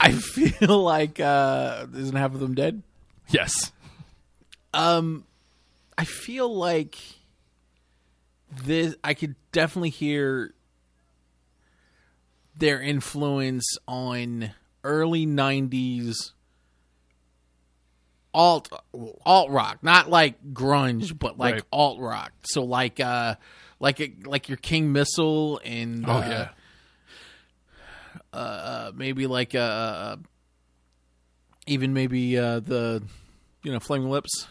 [0.00, 2.82] I feel like uh isn't half of them dead?
[3.28, 3.72] Yes.
[4.72, 5.24] Um
[5.96, 6.98] I feel like
[8.64, 10.52] this I could definitely hear
[12.56, 14.50] their influence on
[14.82, 16.32] early 90s
[18.34, 18.68] alt
[19.24, 21.62] alt rock, not like grunge, but like Right.
[21.72, 22.32] alt rock.
[22.42, 23.36] So like uh
[23.80, 26.48] like like your King Missile and Oh, uh, yeah.
[28.32, 30.16] uh, maybe like uh,
[31.66, 33.02] even maybe uh, the
[33.62, 34.48] you know Flaming Lips.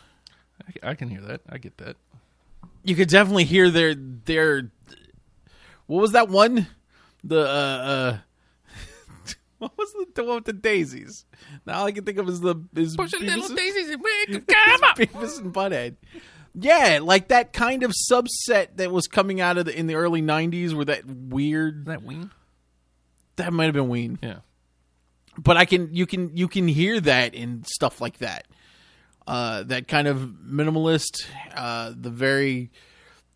[0.83, 1.41] I, I can hear that.
[1.49, 1.97] I get that.
[2.83, 4.71] You could definitely hear their their.
[5.87, 6.67] What was that one?
[7.23, 8.17] The uh, uh
[9.63, 11.25] what was the, one with the daisies?
[11.65, 13.13] Now all I can think of is the is Beavis
[13.47, 15.95] and- daisies and wake Beavis and Butthead.
[16.55, 20.21] Yeah, like that kind of subset that was coming out of the in the early
[20.21, 22.29] '90s, where that weird that Ween?
[23.37, 24.19] that might have been Ween.
[24.21, 24.37] Yeah.
[25.37, 28.45] but I can you can you can hear that in stuff like that.
[29.25, 32.69] Uh, that kind of minimalist, uh, the very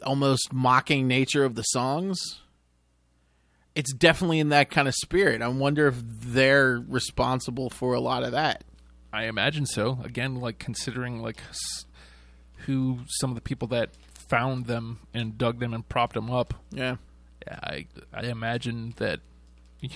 [0.04, 2.20] almost mocking nature of the songs.
[3.78, 5.42] It's definitely in that kind of spirit.
[5.42, 8.64] I wonder if they're responsible for a lot of that.
[9.14, 10.00] I imagine so.
[10.04, 11.86] Again, like considering like s-
[12.66, 13.92] who some of the people that
[14.30, 16.54] found them and dug them and propped them up.
[16.72, 16.98] Yeah.
[17.50, 19.20] I I imagine that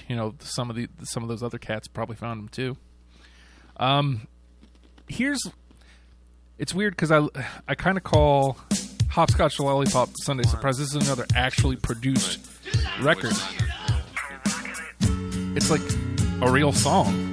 [0.07, 2.77] you know some of the some of those other cats probably found them too.
[3.77, 4.27] Um,
[5.07, 5.41] here's
[6.57, 7.27] it's weird because I
[7.67, 8.57] I kind of call
[9.09, 10.77] Hopscotch Lollipop Sunday Surprise.
[10.77, 12.39] This is another actually produced
[13.01, 13.33] record.
[15.55, 15.81] It's like
[16.41, 17.29] a real song.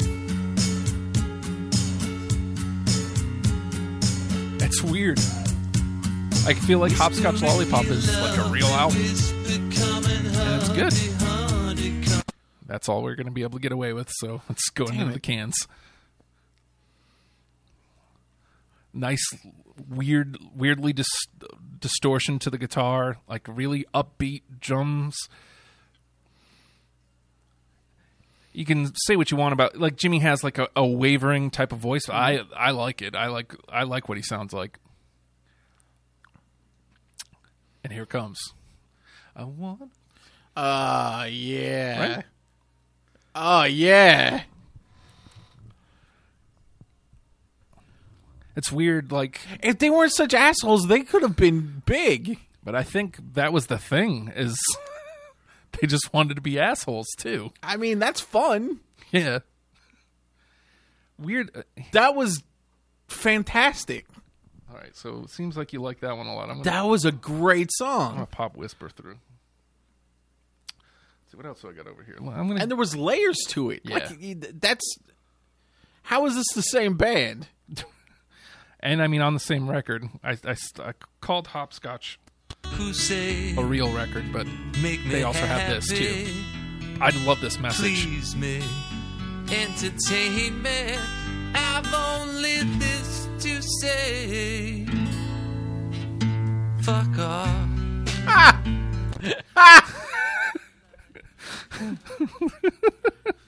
[4.61, 5.19] It's weird.
[6.47, 10.93] I feel like Hopscotch Lollipop is like a real album, and it's good.
[12.67, 14.99] That's all we're going to be able to get away with, so let's go into
[14.99, 15.67] Damn the cans.
[18.93, 19.25] Nice,
[19.89, 21.07] weird, weirdly dis-
[21.81, 25.17] distortion to the guitar, like really upbeat drums.
[28.53, 31.73] You can say what you want about like Jimmy has like a, a wavering type
[31.73, 32.09] of voice.
[32.09, 33.15] I I like it.
[33.15, 34.79] I like I like what he sounds like.
[37.85, 38.39] And here it comes.
[39.37, 39.93] I want
[40.57, 42.17] Uh yeah.
[42.17, 42.25] Right?
[43.35, 44.43] Oh yeah.
[48.59, 52.41] It's weird, like, If they weren't such assholes, they could have been big.
[52.65, 54.59] but I think that was the thing is
[55.81, 57.53] they just wanted to be assholes too.
[57.63, 58.81] I mean, that's fun.
[59.13, 59.39] Yeah.
[61.19, 61.51] Weird.
[61.57, 62.43] uh, That was
[63.07, 64.07] fantastic.
[64.71, 66.49] All right, so it seems like you like that one a lot.
[66.49, 68.09] Gonna, That was a great song.
[68.09, 69.19] I'm gonna pop whisper through.
[71.31, 72.17] see what else do I got over here.
[72.19, 73.83] I'm gonna And there was layers to it.
[73.85, 73.95] Yeah.
[74.21, 74.85] Like that's
[76.03, 77.47] how is this the same band?
[78.81, 80.05] And I mean on the same record.
[80.23, 82.19] I, I, I called Hopscotch
[82.67, 84.47] Who say a real record, but
[84.83, 85.95] make they also have this, too.
[86.05, 87.01] happy.
[87.01, 88.05] I love this message.
[88.05, 88.63] Please me,
[89.51, 90.97] entertain me.
[91.55, 94.85] I've only this to say.
[96.83, 97.69] Fuck off.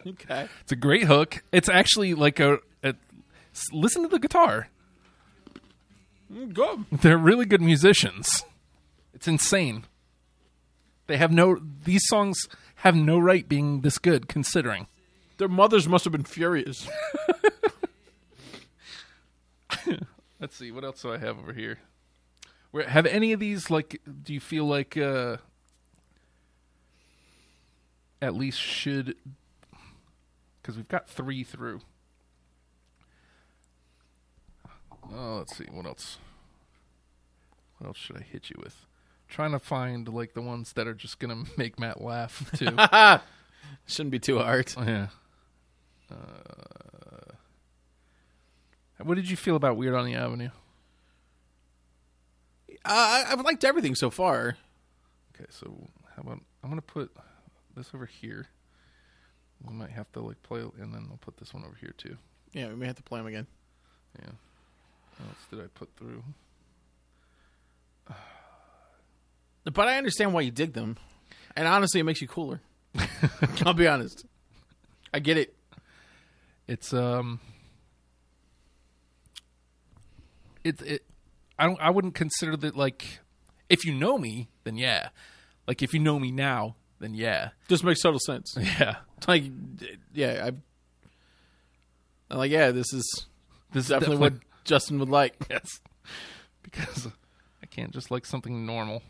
[0.07, 0.49] Okay.
[0.62, 1.43] It's a great hook.
[1.53, 2.95] It's actually like a, a
[3.55, 4.69] s- listen to the guitar.
[6.31, 6.85] Good.
[6.93, 8.45] They're really good musicians.
[9.12, 9.85] It's insane.
[11.09, 14.87] They have no these songs have no right being this good considering.
[15.38, 16.88] Their mothers must have been furious.
[20.40, 21.81] Let's see what else do I have over here.
[22.71, 25.38] Where have any of these like do you feel like uh
[28.23, 29.16] at least should
[30.62, 31.81] cuz we've got 3 through.
[35.12, 36.18] Oh, let's see what else.
[37.79, 38.87] What else should I hit you with?
[39.29, 42.66] Trying to find like the ones that are just going to make Matt laugh too.
[43.87, 44.73] Shouldn't be too hard.
[44.77, 45.09] Yeah.
[46.11, 47.35] Uh,
[49.03, 50.51] what did you feel about Weird on the Avenue?
[52.68, 54.57] Uh, I- I've liked everything so far.
[55.35, 57.11] Okay, so how about I'm gonna put
[57.77, 58.46] this over here.
[59.66, 62.16] We might have to like play, and then I'll put this one over here too.
[62.53, 63.46] Yeah, we may have to play them again.
[64.18, 64.31] Yeah.
[65.18, 66.23] What else did I put through?
[69.62, 70.96] But I understand why you dig them,
[71.55, 72.62] and honestly, it makes you cooler.
[73.64, 74.25] I'll be honest.
[75.12, 75.55] I get it.
[76.66, 77.40] It's um.
[80.64, 81.05] It it,
[81.59, 81.81] I don't.
[81.81, 83.20] I wouldn't consider that like,
[83.68, 85.11] if you know me, then yeah.
[85.68, 88.57] Like if you know me now, then yeah, Just makes total sense.
[88.61, 88.96] yeah.
[89.27, 89.44] Like,
[90.12, 90.53] yeah, I.
[92.33, 93.27] I'm like, yeah, this is
[93.73, 94.35] This is definitely what
[94.70, 95.35] Justin would like.
[95.50, 95.80] yes,
[96.62, 97.09] because
[97.61, 99.02] I can't just like something normal.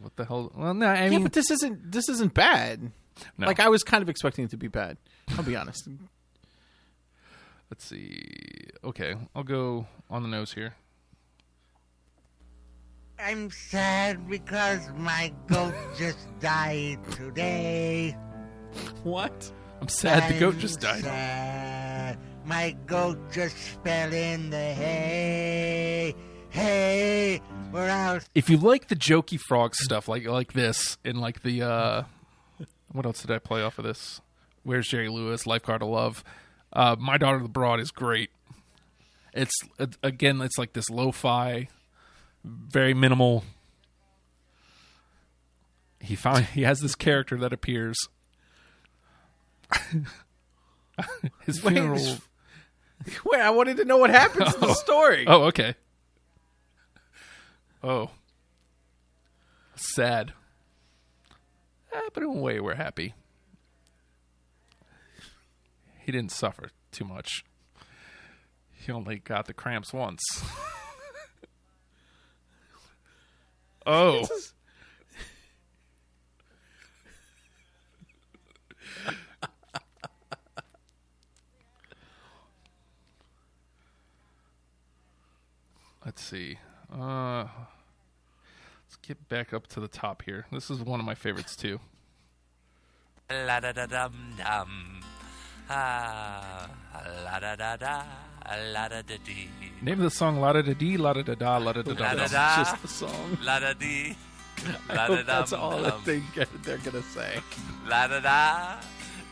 [0.00, 0.52] What the hell?
[0.54, 2.90] Well, no, I yeah, mean, but this isn't this isn't bad.
[3.38, 3.46] no.
[3.46, 4.96] Like I was kind of expecting it to be bad.
[5.36, 5.88] I'll be honest.
[7.70, 8.20] let's see.
[8.82, 10.74] Okay, I'll go on the nose here.
[13.16, 18.16] I'm sad because my goat just died today.
[19.04, 19.52] What?
[19.80, 21.04] I'm sad the goat just died.
[21.04, 21.79] sad.
[22.44, 26.14] My goat just fell in the hay.
[26.48, 27.40] Hey,
[27.72, 28.24] we're out.
[28.34, 32.02] If you like the jokey frog stuff, like like this, and like the uh,
[32.90, 34.20] what else did I play off of this?
[34.64, 35.46] Where's Jerry Lewis?
[35.46, 36.24] Lifeguard of Love.
[36.72, 38.30] Uh, My daughter the broad is great.
[39.32, 41.68] It's it, again, it's like this lo-fi,
[42.44, 43.44] very minimal.
[46.00, 47.96] He found he has this character that appears.
[51.46, 51.94] His funeral.
[51.96, 52.20] this-
[53.24, 55.24] Wait, I wanted to know what happens in the story.
[55.26, 55.74] Oh, okay.
[57.82, 58.10] Oh.
[59.74, 60.32] Sad.
[61.92, 63.14] Eh, but in a way, we're happy.
[65.98, 67.44] He didn't suffer too much.
[68.72, 70.22] He only got the cramps once.
[73.86, 74.26] oh.
[86.10, 86.58] Let's see.
[86.92, 90.44] Uh, let's get back up to the top here.
[90.50, 91.78] This is one of my favorites too.
[93.30, 95.04] La da da dum dum.
[95.68, 96.68] Ah,
[97.24, 98.02] la da da da.
[98.72, 99.50] la da da dee.
[99.82, 101.94] Name of the song La da da dee, la da da da, la da da
[101.94, 102.26] da.
[102.26, 102.56] da.
[102.56, 103.38] Just the song.
[103.44, 104.16] La da dee.
[104.88, 106.20] La da that's all that they
[106.64, 107.38] they're gonna say.
[107.86, 108.80] La da da.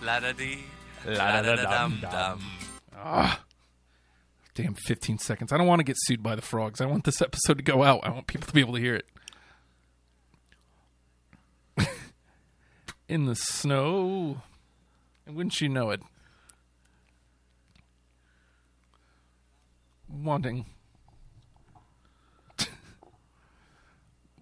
[0.01, 0.63] La da dee.
[1.05, 2.41] La da da dum dum.
[2.95, 3.41] Ah,
[4.59, 5.53] damn, 15 seconds.
[5.53, 6.81] I don't want to get sued by the frogs.
[6.81, 8.01] I want this episode to go out.
[8.03, 9.07] I want people to be able to hear it.
[13.09, 14.43] In the snow.
[15.25, 16.01] And wouldn't you know it?
[20.09, 20.67] Wanting.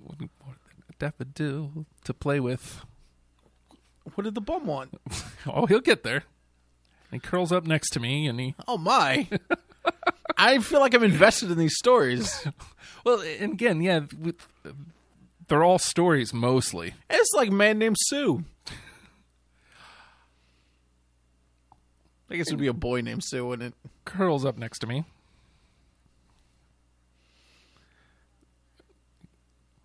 [0.02, 2.86] Wanting more than a daffodil to play with.
[4.14, 4.98] What did the bum want?
[5.48, 6.24] Oh, he'll get there.
[7.12, 9.28] He curls up next to me and he Oh my!
[10.36, 12.46] I feel like I'm invested in these stories.
[13.04, 14.48] Well, and again, yeah, with,
[15.46, 16.94] they're all stories mostly.
[17.08, 18.42] It's like a man named Sue.
[22.28, 23.90] I guess it would be a boy named Sue, wouldn't it?
[24.04, 25.04] Curls up next to me.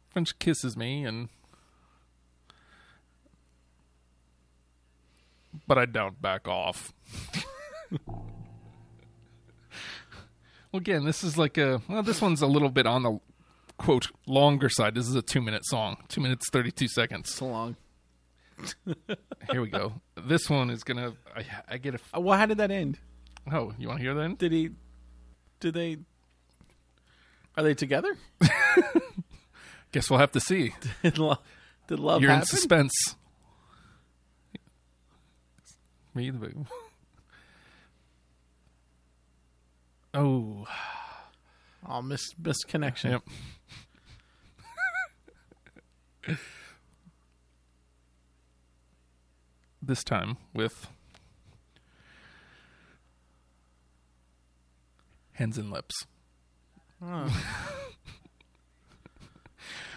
[0.10, 1.30] French kisses me, and
[5.68, 6.92] but I don't back off.
[10.72, 13.20] well, again, this is like a well, this one's a little bit on the
[13.78, 14.96] quote longer side.
[14.96, 17.34] This is a two minute song, two minutes thirty two seconds.
[17.34, 17.76] So long.
[19.52, 19.94] Here we go.
[20.16, 21.14] This one is gonna.
[21.36, 22.00] I, I get a.
[22.16, 23.00] Uh, Well, how did that end?
[23.52, 24.38] Oh, you want to hear that?
[24.38, 24.70] Did he?
[25.60, 25.98] Did they?
[27.58, 28.16] Are they together?
[29.92, 30.74] Guess we'll have to see.
[31.04, 31.40] Did love,
[31.88, 32.94] did love You're in suspense.
[36.14, 36.54] Me, the
[40.14, 40.66] Oh,
[41.88, 43.12] Oh, mis misconnection.
[43.12, 43.24] yep.
[49.82, 50.88] this time with
[55.34, 56.06] hands and lips.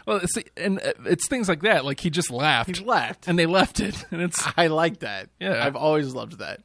[0.07, 1.85] well, see, and uh, it's things like that.
[1.85, 3.29] Like he just laughed, He left.
[3.29, 5.29] and they left it, and it's I like that.
[5.39, 5.65] Yeah.
[5.65, 6.61] I've always loved that.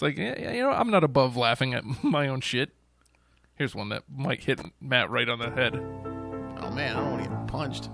[0.00, 2.70] It's like, yeah, yeah, you know, I'm not above laughing at my own shit.
[3.56, 5.74] Here's one that might hit Matt right on the head.
[5.74, 7.90] Oh man, I don't want to get punched.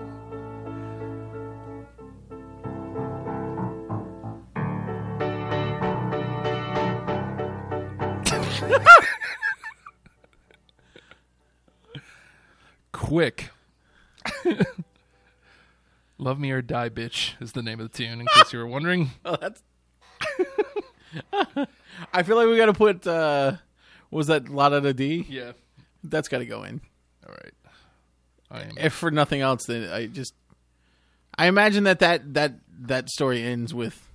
[12.93, 13.51] Quick.
[16.19, 18.67] Love Me or Die Bitch is the name of the tune, in case you were
[18.69, 19.11] wondering.
[19.25, 19.65] Oh, that's.
[22.13, 23.07] I feel like we got to put.
[23.07, 23.53] uh
[24.11, 25.27] what Was that La Da Da D?
[25.29, 25.53] Yeah.
[26.05, 26.81] That's got to go in.
[27.27, 27.53] All right.
[28.51, 28.79] I am.
[28.79, 30.35] If for nothing else, then I just.
[31.39, 34.09] I imagine that that that that story ends with,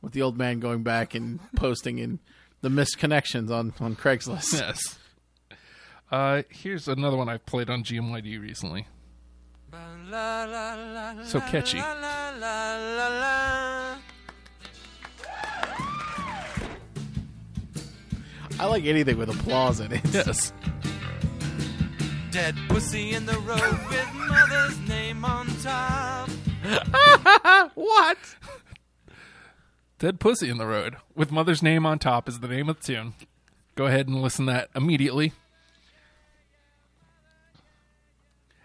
[0.00, 2.18] with the old man going back and posting in
[2.62, 4.54] the missed connections on on Craigslist.
[4.60, 4.98] Yes.
[6.10, 8.86] Uh, here's another one I've played on GMYD recently.
[11.26, 11.78] So catchy.
[18.58, 20.00] I like anything with applause in it.
[20.12, 20.52] Yes.
[22.30, 26.28] Dead pussy in the road with mother's name on top.
[27.74, 28.18] what?
[29.98, 32.82] Dead Pussy in the Road with Mother's Name on top is the name of the
[32.82, 33.14] tune.
[33.74, 35.32] Go ahead and listen to that immediately.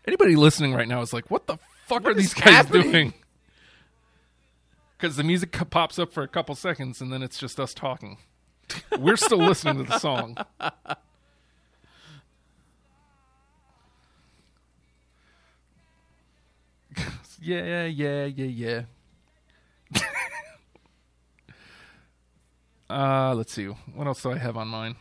[0.06, 2.92] Anybody listening right now is like, what the fuck are these guys happening?
[2.92, 3.14] doing?
[4.98, 8.18] Because the music pops up for a couple seconds and then it's just us talking.
[9.00, 10.38] We're still listening to the song.
[17.42, 18.82] yeah, yeah, yeah, yeah.
[22.90, 23.66] Uh, let's see.
[23.66, 24.96] What else do I have on mine?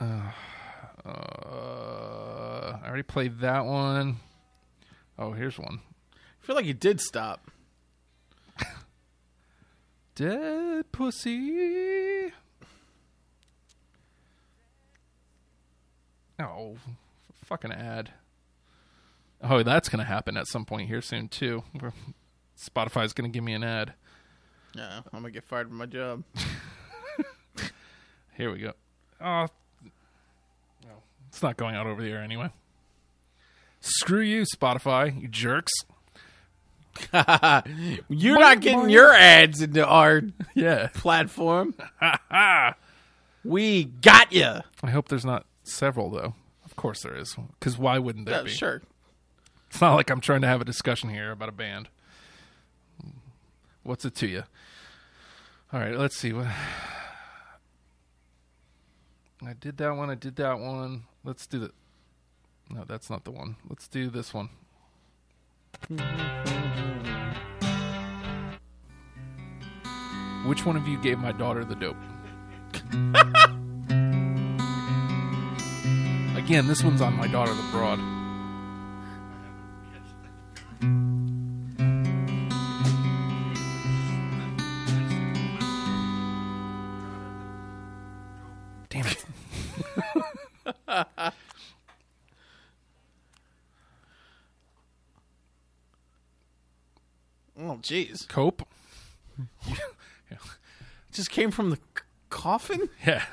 [0.00, 0.30] Uh,
[1.04, 4.16] uh, I already played that one.
[5.18, 5.80] Oh, here's one.
[6.14, 7.50] I feel like you did stop.
[10.14, 12.32] Dead pussy.
[16.38, 16.76] Oh,
[17.44, 18.10] fucking ad.
[19.42, 21.62] Oh, that's gonna happen at some point here soon too.
[22.58, 23.94] Spotify's gonna give me an ad.
[24.74, 26.24] Yeah, I'm gonna get fired from my job.
[28.36, 28.72] Here we go.
[29.20, 29.46] Oh,
[30.84, 32.50] no, it's not going out over the air anyway.
[33.80, 35.72] Screw you, Spotify, you jerks.
[38.08, 40.22] You're not getting your ads into our
[40.54, 40.88] Yeah.
[40.94, 41.74] platform.
[43.44, 44.60] we got you.
[44.82, 46.34] I hope there's not several though.
[46.64, 48.50] Of course there is, because why wouldn't there Yeah, be?
[48.50, 48.82] sure.
[49.70, 51.88] It's not like I'm trying to have a discussion here about a band.
[53.82, 54.44] What's it to you?
[55.72, 56.32] All right, let's see.
[56.32, 56.46] What-
[59.44, 60.08] I did that one.
[60.10, 61.04] I did that one.
[61.24, 61.72] Let's do the.
[62.70, 63.56] No, that's not the one.
[63.68, 64.50] Let's do this one.
[70.46, 71.96] Which one of you gave my daughter the dope?
[76.36, 77.98] Again, this one's on my daughter the broad.
[97.82, 98.26] Jeez.
[98.28, 98.66] Cope?
[101.12, 102.88] Just came from the c- coffin?
[103.06, 103.24] Yeah.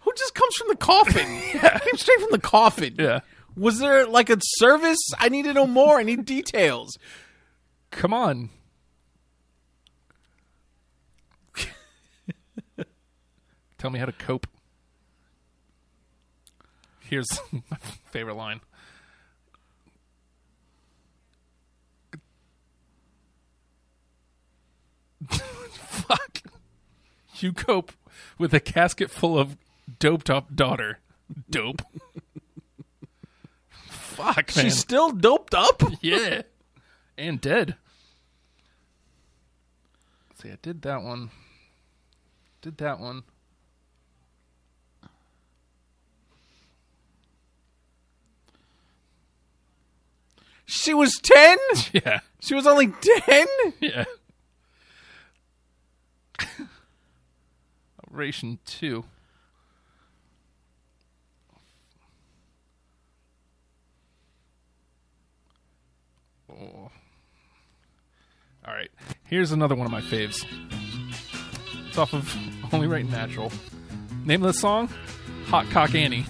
[0.00, 1.26] Who just comes from the coffin?
[1.50, 2.94] Came straight from the coffin.
[2.98, 3.20] Yeah.
[3.56, 5.00] Was there like a service?
[5.18, 5.98] I need to know more.
[5.98, 6.96] I need details.
[7.90, 8.50] Come on.
[13.78, 14.46] Tell me how to cope.
[17.00, 17.76] Here's my
[18.12, 18.60] favorite line.
[25.72, 26.42] Fuck.
[27.36, 27.92] You cope
[28.38, 29.56] with a casket full of
[29.98, 30.98] doped up daughter.
[31.50, 31.82] Dope.
[33.88, 34.64] Fuck, man.
[34.64, 35.82] She's still doped up?
[36.00, 36.42] Yeah.
[37.18, 37.76] And dead.
[40.30, 41.30] Let's see, I did that one.
[42.62, 43.22] Did that one.
[50.64, 51.58] She was 10?
[51.92, 52.20] Yeah.
[52.40, 53.46] She was only 10?
[53.80, 54.04] Yeah.
[58.06, 59.04] Operation 2.
[66.50, 66.90] Oh.
[68.64, 68.90] All right.
[69.28, 70.44] Here's another one of my faves.
[71.88, 72.34] It's off of
[72.72, 73.50] Only Right Natural.
[74.24, 74.88] Name of the song?
[75.46, 76.26] Hot Cock Annie.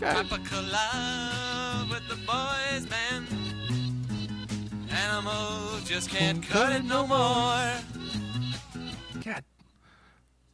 [0.00, 0.38] Papa
[5.88, 7.72] Just can't cut it no more.
[9.24, 9.42] God.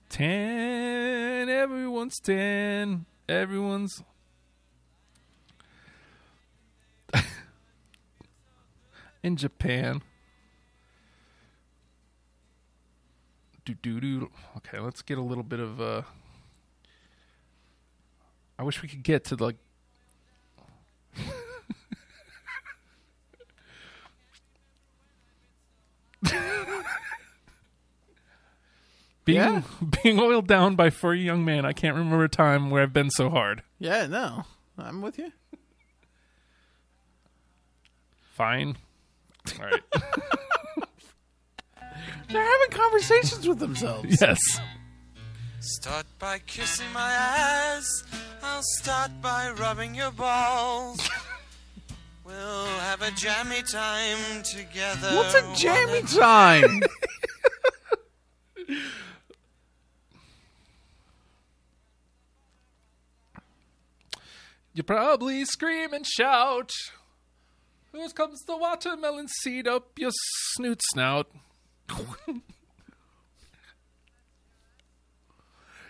[0.09, 1.49] Ten.
[1.49, 3.05] Everyone's ten.
[3.29, 4.03] Everyone's.
[9.25, 10.03] In Japan.
[13.65, 14.31] Do do do.
[14.59, 15.81] Okay, let's get a little bit of.
[15.81, 16.03] uh
[18.57, 19.57] I wish we could get to like.
[29.25, 29.63] Being Yeah.
[30.03, 33.11] being oiled down by furry young man, I can't remember a time where I've been
[33.11, 33.63] so hard.
[33.79, 34.45] Yeah, no.
[34.77, 35.33] I'm with you.
[38.35, 38.77] Fine.
[39.61, 39.81] All right.
[42.29, 44.21] They're having conversations with themselves.
[44.21, 44.39] yes.
[45.61, 47.87] Start by kissing my ass.
[48.43, 51.09] I'll start by rubbing your balls.
[52.25, 55.15] We'll have a jammy time together.
[55.15, 56.83] What's a one jammy at- time?
[64.77, 66.73] You probably scream and shout.
[67.93, 70.11] Here comes the watermelon seed up your
[70.55, 71.31] snoot snout.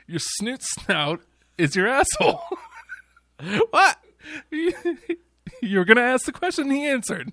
[0.06, 1.22] your snoot snout
[1.56, 2.42] is your asshole.
[3.70, 3.96] what?
[5.62, 7.32] you were going to ask the question, he answered.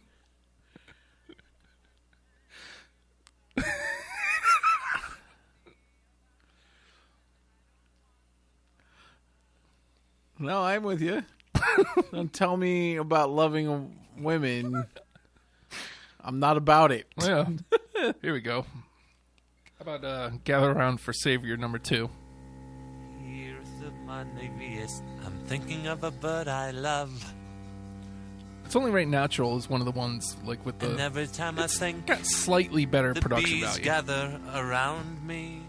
[10.41, 11.21] No, I'm with you.
[12.11, 14.87] Don't tell me about loving women.
[16.19, 17.05] I'm not about it.
[17.21, 17.45] Yeah.
[18.23, 18.65] Here we go.
[19.77, 22.09] How about uh, gather around for Savior number two?
[23.23, 25.03] Here's the Monavius.
[25.23, 27.23] I'm thinking of a bird I love.
[28.71, 31.59] It's only right natural is one of the ones like with And the every time
[31.59, 33.83] I think got slightly better the production bees value.
[33.83, 35.61] gather around me.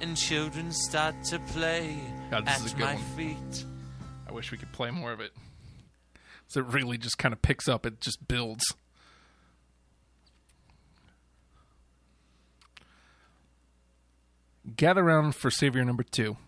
[0.00, 1.98] And children start to play
[2.30, 3.04] God, this at is a good my one.
[3.14, 3.64] feet.
[4.26, 5.32] I wish we could play more of it.
[6.46, 7.84] So it really just kind of picks up.
[7.84, 8.64] It just builds.
[14.74, 16.38] Gather round for Savior number two.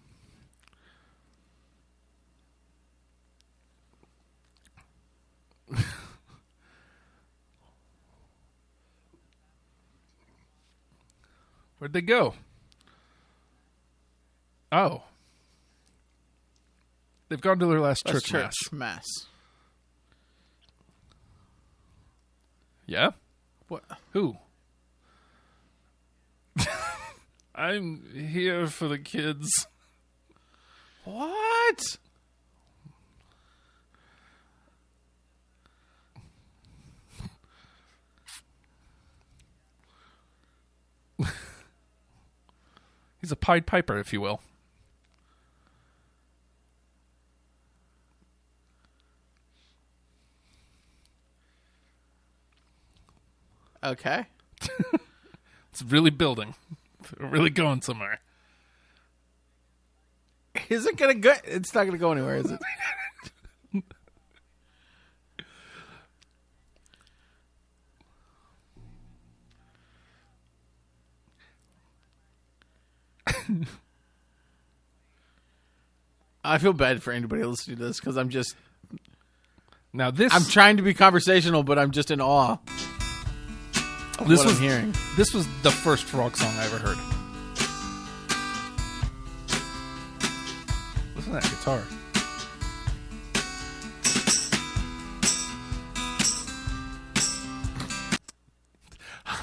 [11.78, 12.34] Where'd they go?
[14.72, 15.02] Oh.
[17.28, 18.32] They've gone to their last That's church,
[18.72, 18.72] mass.
[18.72, 19.06] mass.
[22.86, 23.10] Yeah?
[23.68, 23.84] What?
[24.12, 24.36] Who?
[27.54, 29.66] I'm here for the kids.
[31.04, 31.98] What?
[43.20, 44.40] He's a Pied Piper, if you will.
[53.82, 54.26] Okay.
[55.80, 56.56] It's really building.
[57.18, 58.18] Really going somewhere.
[60.68, 61.34] Is it gonna go?
[61.44, 62.58] It's not gonna go anywhere, is it?
[76.44, 78.54] I feel bad for anybody listening to this because I'm just
[79.92, 82.58] Now this I'm trying to be conversational, but I'm just in awe.
[84.18, 84.94] Of This what was- I'm hearing.
[85.16, 86.98] this was the first frog song I ever heard.
[91.16, 91.82] Listen to that guitar.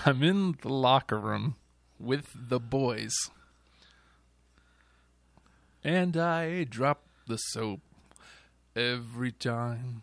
[0.06, 1.56] I'm in the locker room
[2.00, 3.14] with the boys.
[5.86, 7.80] And I drop the soap
[8.76, 10.02] every time.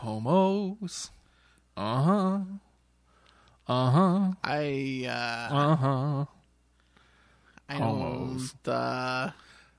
[0.00, 1.10] Homos.
[1.76, 2.38] Uh huh.
[3.66, 4.32] Uh huh.
[4.44, 6.24] I uh, Uh huh.
[7.68, 8.54] I Homos.
[8.68, 9.32] uh,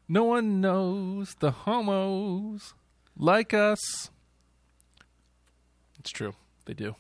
[0.10, 2.74] No one knows the homos
[3.18, 4.10] like us.
[6.00, 6.34] It's true.
[6.66, 6.96] They do.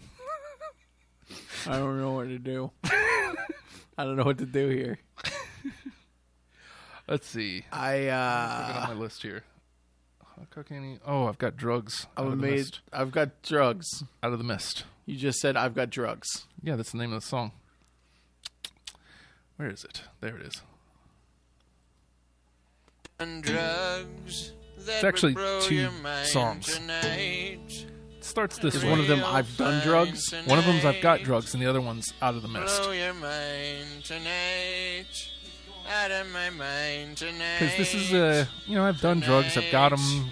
[1.66, 2.72] I don't know what to do.
[2.84, 4.98] I don't know what to do here.
[7.08, 7.64] Let's see.
[7.72, 9.44] I Look uh, at my list here.
[10.50, 11.00] Cocaine.
[11.04, 12.06] Oh, I've got drugs.
[12.16, 12.56] Out I'm of the made.
[12.58, 12.80] mist.
[12.92, 14.04] I've got drugs.
[14.22, 14.84] Out of the mist.
[15.06, 16.44] You just said I've got drugs.
[16.62, 17.52] Yeah, that's the name of the song.
[19.56, 20.02] Where is it?
[20.20, 20.62] There it is.
[23.18, 26.66] And drugs that It's actually would blow two your mind songs.
[26.78, 27.86] Tonight.
[28.16, 28.90] It starts this Is way.
[28.90, 30.32] one of them I've done drugs?
[30.46, 32.80] One of them's I've got drugs, and the other one's out of the mist.
[32.82, 35.30] Blow your mind tonight.
[35.88, 37.58] Out of my mind tonight.
[37.58, 39.56] Because this is uh, you know, I've done drugs.
[39.56, 40.30] I've got them.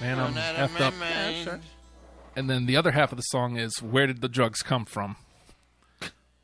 [0.00, 0.94] Man, I'm effed up.
[0.98, 1.44] mind.
[1.44, 1.60] sure.
[2.34, 5.16] And then the other half of the song is where did the drugs come from?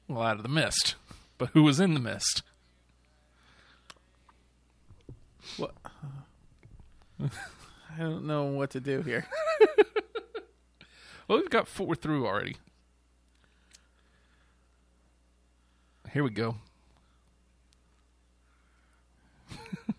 [0.08, 0.94] Well, out of the mist.
[1.38, 2.42] But who was in the mist?
[5.56, 5.74] What?
[7.20, 9.26] I don't know what to do here.
[11.28, 12.56] Well, we've got four through already.
[16.12, 16.56] Here we go.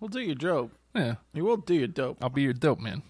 [0.00, 0.72] We'll do your dope.
[0.94, 2.18] Yeah, You will do your dope.
[2.22, 3.02] I'll be your dope man.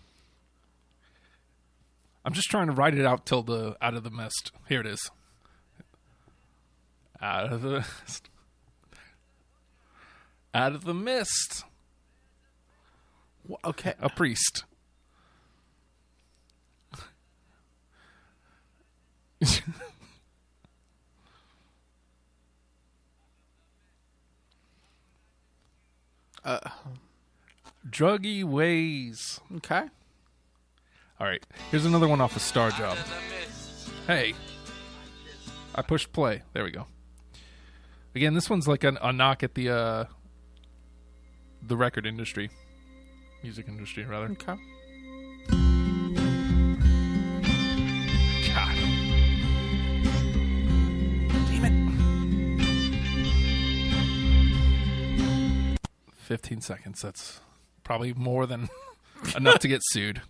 [2.24, 4.52] I'm just trying to write it out till the out of the mist.
[4.68, 5.10] Here it is.
[7.20, 8.28] Out of the mist.
[10.54, 11.64] Out of the mist.
[13.64, 13.94] Okay.
[14.00, 14.64] A priest.
[26.44, 26.60] Uh,
[27.88, 29.40] Druggy ways.
[29.56, 29.82] okay.
[31.20, 32.96] All right, here's another one off of Star Job.
[34.06, 34.34] Hey,
[35.74, 36.42] I pushed play.
[36.52, 36.86] There we go.
[38.14, 40.04] Again, this one's like an, a knock at the uh,
[41.60, 42.50] the record industry,
[43.42, 44.26] music industry rather.
[44.32, 44.54] Okay.
[48.48, 48.76] God.
[51.48, 51.72] Damn it.
[56.16, 57.00] Fifteen seconds.
[57.02, 57.40] That's
[57.84, 58.68] probably more than
[59.36, 60.20] enough to get sued.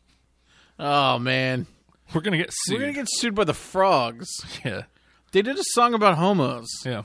[0.78, 1.66] Oh man,
[2.14, 2.74] We're gonna get sued.
[2.76, 4.28] we're gonna get sued by the frogs.
[4.64, 4.82] yeah,
[5.32, 6.68] They did a song about homos.
[6.84, 7.02] yeah.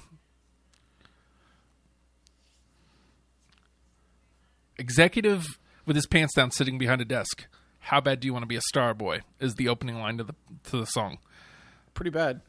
[4.78, 5.45] Executive
[5.86, 7.45] with his pants down, sitting behind a desk.
[7.79, 9.21] How bad do you want to be a star boy?
[9.39, 11.17] Is the opening line to the to the song.
[11.93, 12.41] Pretty bad.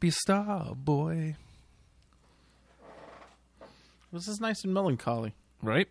[0.00, 1.36] Be a star boy,
[4.12, 5.34] This is nice and melancholy.
[5.62, 5.88] right?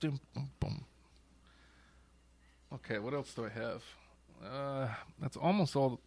[0.00, 0.84] Dum, bum, bum.
[2.74, 3.82] Okay, what else do I have?
[4.44, 4.88] Uh,
[5.20, 6.00] that's almost all.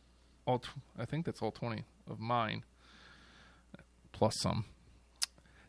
[0.45, 2.63] All tw- I think that's all twenty of mine,
[4.11, 4.65] plus some.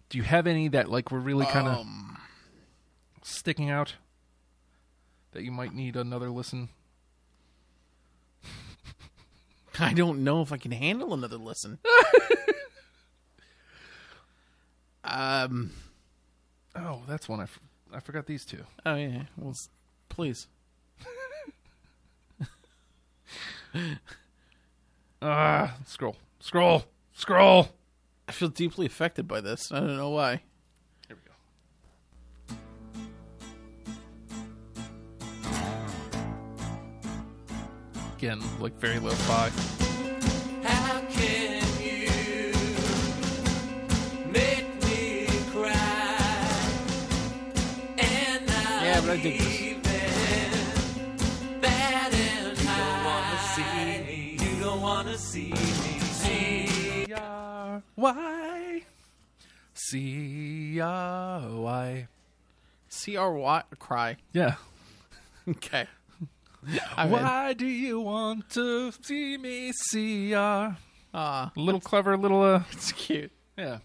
[0.09, 2.18] Do you have any that like were really kind of Um,
[3.23, 3.95] sticking out
[5.33, 6.68] that you might need another listen?
[9.79, 11.79] I don't know if I can handle another listen.
[15.05, 15.73] um.
[16.75, 17.61] Oh, that's one I, f-
[17.93, 18.64] I forgot these two.
[18.87, 19.25] Oh yeah.
[19.37, 19.55] Well,
[20.09, 20.47] please.
[25.25, 27.68] Ah, scroll, scroll, scroll.
[28.27, 29.70] I feel deeply affected by this.
[29.70, 30.43] I don't know why.
[38.23, 39.49] Again, like very low fi.
[40.62, 42.12] How can you
[44.31, 46.55] make me cry?
[47.99, 49.83] And I Yeah, but I dig this.
[51.61, 53.73] bad and you don't wanna see
[54.07, 54.39] me.
[54.41, 55.99] You don't wanna see me.
[56.23, 58.83] See R Y
[59.75, 62.07] C R Y.
[62.89, 64.16] C R Y cry.
[64.33, 64.55] Yeah.
[65.49, 65.89] Okay.
[66.97, 67.13] I'm in.
[67.13, 70.77] Why do you want to see me C R?
[71.15, 72.63] Ah, Little clever, little uh.
[72.73, 73.33] it's cute.
[73.59, 73.79] Yeah.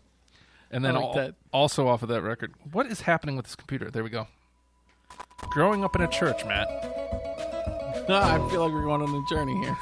[0.71, 1.35] And then like al- that.
[1.53, 3.89] also off of that record, what is happening with this computer?
[3.89, 4.27] There we go.
[5.49, 6.67] Growing up in a church, Matt.
[8.09, 9.77] No, I feel like we're going on a journey here.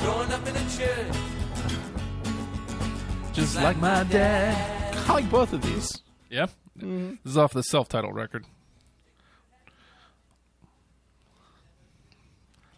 [0.00, 1.16] growing up in a church.
[3.32, 4.96] Just like my dad.
[5.08, 6.02] I like both of these.
[6.30, 6.46] Yeah.
[6.76, 8.44] This is off the self-titled record.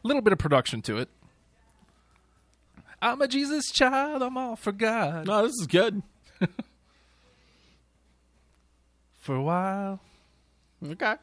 [0.03, 1.09] Little bit of production to it.
[3.01, 4.23] I'm a Jesus child.
[4.23, 5.27] I'm all for God.
[5.27, 6.03] No, this is good.
[9.17, 10.01] For a while.
[10.83, 11.15] Okay.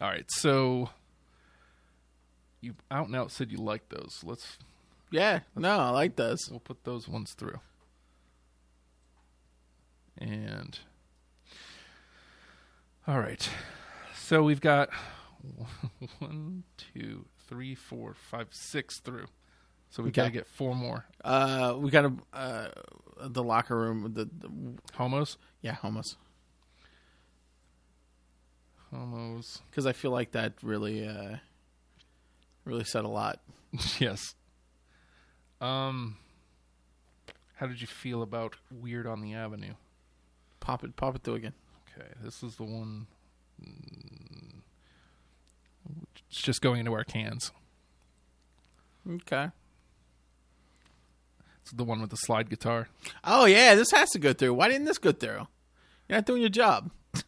[0.00, 0.30] All right.
[0.30, 0.90] So
[2.60, 4.20] you out and out said you like those.
[4.22, 4.58] Let's
[5.10, 5.40] Yeah.
[5.56, 6.48] No, I like those.
[6.50, 7.60] we'll put those ones through.
[10.18, 10.78] And
[13.08, 13.48] all right.
[14.24, 14.88] So we've got
[16.18, 19.26] one, two, three, four, five, six through.
[19.90, 21.04] So we got to get four more.
[21.22, 22.68] Uh, we got a uh,
[23.20, 24.14] the locker room.
[24.14, 24.50] The, the
[24.94, 25.36] Homos.
[25.60, 26.16] yeah, homos.
[28.90, 29.60] Homos.
[29.70, 31.36] Because I feel like that really, uh,
[32.64, 33.40] really said a lot.
[33.98, 34.34] yes.
[35.60, 36.16] Um.
[37.56, 39.74] How did you feel about Weird on the Avenue?
[40.60, 41.52] Pop it, pop it through again.
[41.94, 43.06] Okay, this is the one.
[46.30, 47.52] It's just going into our cans.
[49.08, 49.48] Okay.
[51.62, 52.88] It's the one with the slide guitar.
[53.22, 54.54] Oh yeah, this has to go through.
[54.54, 55.46] Why didn't this go through?
[56.08, 56.90] You're not doing your job.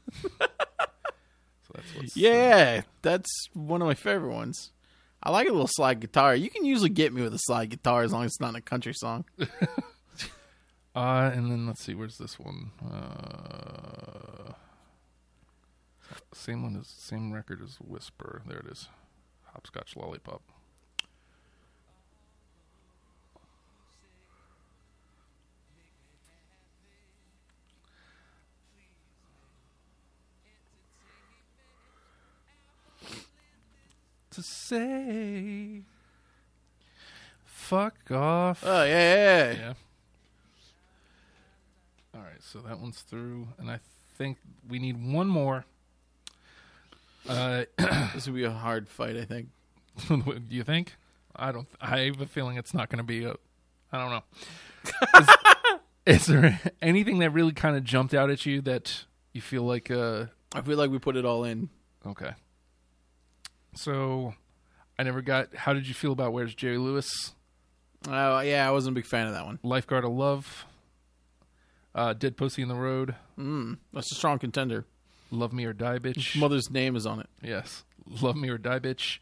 [1.67, 4.71] So that's what's Yeah, that's one of my favorite ones.
[5.21, 6.37] I like a little slide guitar.
[6.37, 8.61] You can usually get me with a slide guitar as long as it's not a
[8.61, 9.25] country song.
[10.95, 12.71] Uh, and then let's see, where's this one?
[12.83, 14.53] Uh,
[16.33, 18.43] same one as same record as Whisper.
[18.47, 18.89] There it is.
[19.53, 20.43] Hopscotch Lollipop.
[34.31, 35.81] To say,
[37.47, 38.63] fuck off.
[38.63, 39.59] Oh yeah, yeah, yeah.
[39.59, 39.75] Yeah.
[42.15, 43.81] All right, so that one's through, and I
[44.19, 44.37] think
[44.69, 45.65] we need one more.
[47.29, 47.65] Uh,
[48.15, 49.49] This would be a hard fight, I think.
[50.09, 50.95] do you think?
[51.35, 51.69] I don't.
[51.81, 53.35] I have a feeling it's not going to be a.
[53.93, 55.29] I don't know.
[56.07, 59.63] is, is there anything that really kind of jumped out at you that you feel
[59.63, 59.91] like?
[59.91, 61.69] Uh, I feel like we put it all in.
[62.07, 62.31] okay.
[63.75, 64.35] So,
[64.99, 65.55] I never got.
[65.55, 67.35] How did you feel about Where's Jerry Lewis?
[68.09, 69.59] Oh yeah, I wasn't a big fan of that one.
[69.63, 70.65] Lifeguard of Love.
[71.95, 73.15] Uh, Dead Pussy in the Road.
[73.39, 74.85] Mm, that's a strong contender.
[75.31, 76.39] Love Me or Die Bitch.
[76.39, 77.29] Mother's name is on it.
[77.43, 77.85] Yes.
[78.23, 79.19] Love Me or Die Bitch.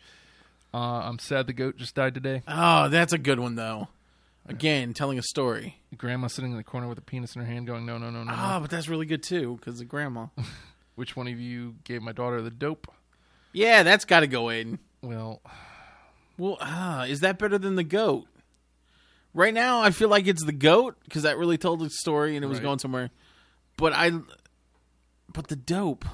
[0.73, 2.43] Uh, I'm sad the goat just died today.
[2.49, 3.89] Oh, that's a good one though.
[4.47, 5.77] Again, telling a story.
[5.97, 8.25] Grandma sitting in the corner with a penis in her hand going, no, no, no,
[8.25, 8.31] no.
[8.31, 8.35] no.
[8.37, 10.27] Ah, but that's really good too because of grandma.
[10.97, 12.89] Which one of you gave my daughter the dope?
[13.53, 14.79] yeah, that's got to go in.
[15.01, 15.41] Well,
[16.37, 18.27] Well, ah, is that better than the goat?
[19.33, 22.45] Right now, I feel like it's the goat because that really told the story and
[22.45, 22.65] it was Right.
[22.65, 23.11] going somewhere.
[23.77, 24.13] But I,
[25.33, 26.05] but the dope,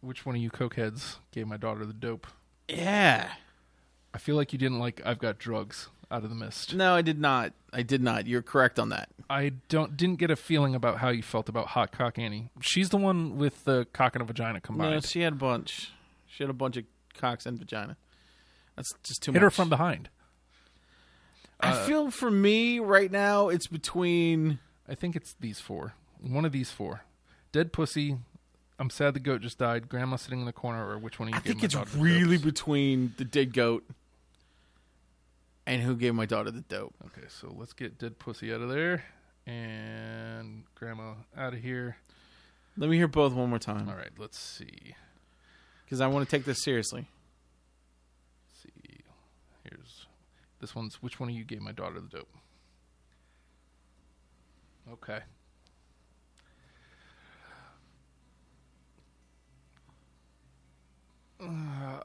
[0.00, 2.26] which one of you cokeheads gave my daughter the dope?
[2.68, 3.30] yeah.
[4.14, 6.74] I feel like you didn't like I've Got Drugs out of the mist.
[6.74, 7.52] No, I did not.
[7.70, 8.26] I did not.
[8.26, 9.10] You're correct on that.
[9.28, 12.48] I don't didn't get a feeling about how you felt about Hot Cock Annie.
[12.62, 14.90] She's the one with the cock and a vagina combined.
[14.92, 15.90] No, she had a bunch.
[16.26, 17.98] She had a bunch of cocks and vagina.
[18.74, 19.42] That's just too Hit much.
[19.42, 20.08] her from behind.
[21.60, 24.60] I uh, feel for me right now, it's between.
[24.88, 25.92] I think it's these four.
[26.22, 27.02] One of these four.
[27.56, 28.18] Dead Pussy,
[28.78, 29.88] I'm sad the goat just died.
[29.88, 33.14] Grandma sitting in the corner, or which one of you I think it's really between
[33.16, 33.82] the dead goat
[35.64, 36.92] and who gave my daughter the dope.
[37.06, 39.04] Okay, so let's get dead pussy out of there
[39.46, 41.96] and grandma out of here.
[42.76, 44.94] Let me hear both one more time All right, let's see.
[45.86, 47.06] because I want to take this seriously.
[48.62, 49.00] see.
[49.64, 50.04] Here's
[50.60, 52.28] this one's which one of you gave my daughter the dope?
[54.92, 55.20] Okay.
[61.40, 62.00] Uh,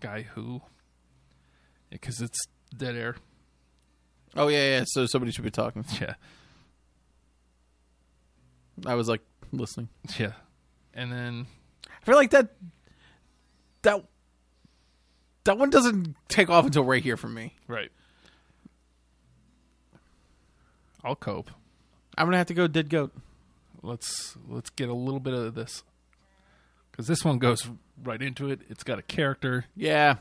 [0.00, 0.60] guy who?
[1.90, 2.38] Because it's
[2.76, 3.16] dead air.
[4.36, 4.84] Oh yeah, yeah.
[4.86, 5.84] So somebody should be talking.
[6.00, 6.14] Yeah,
[8.86, 9.20] I was like
[9.52, 9.88] listening.
[10.18, 10.32] yeah.
[10.94, 11.46] And then
[11.86, 12.48] I feel like that
[13.82, 14.04] that
[15.44, 17.54] that one doesn't take off until right here for me.
[17.66, 17.90] right.
[21.04, 21.50] I'll cope.
[22.16, 23.12] I'm gonna have to go dead goat.
[23.82, 25.82] let's let's get a little bit of this
[27.02, 27.68] because this one goes
[28.04, 28.60] right into it.
[28.68, 29.64] It's got a character.
[29.74, 30.16] Yeah,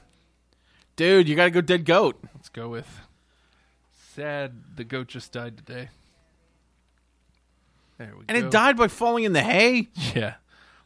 [0.95, 2.19] dude, you got to go dead goat.
[2.33, 2.87] Let's go with
[4.15, 4.51] sad.
[4.75, 5.89] The goat just died today.
[7.99, 8.33] There we And go.
[8.35, 9.89] And it died by falling in the hay.
[10.15, 10.35] Yeah.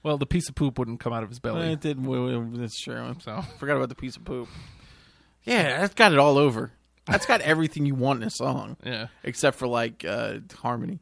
[0.03, 1.71] Well, the piece of poop wouldn't come out of his belly.
[1.71, 2.05] It did.
[2.05, 3.15] well, well, That's true.
[3.21, 4.47] so Forgot about the piece of poop.
[5.45, 6.71] Yeah, that's got it all over.
[7.07, 9.07] That's got everything you want in a song, yeah.
[9.23, 10.99] except for like uh, harmony.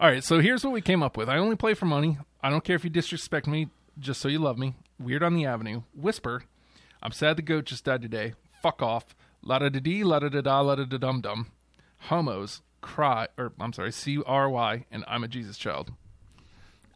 [0.00, 0.24] All right.
[0.24, 1.28] So here's what we came up with.
[1.28, 2.18] I only play for money.
[2.42, 3.68] I don't care if you disrespect me.
[3.98, 4.74] Just so you love me.
[4.98, 5.82] Weird on the Avenue.
[5.94, 6.44] Whisper.
[7.02, 8.32] I'm sad the goat just died today.
[8.62, 9.14] Fuck off.
[9.42, 11.48] La da da dee, la da da da, la da da dum dum.
[12.08, 12.62] Homos.
[12.80, 13.28] Cry.
[13.36, 13.92] Or I'm sorry.
[13.92, 14.86] C R Y.
[14.90, 15.92] And I'm a Jesus child.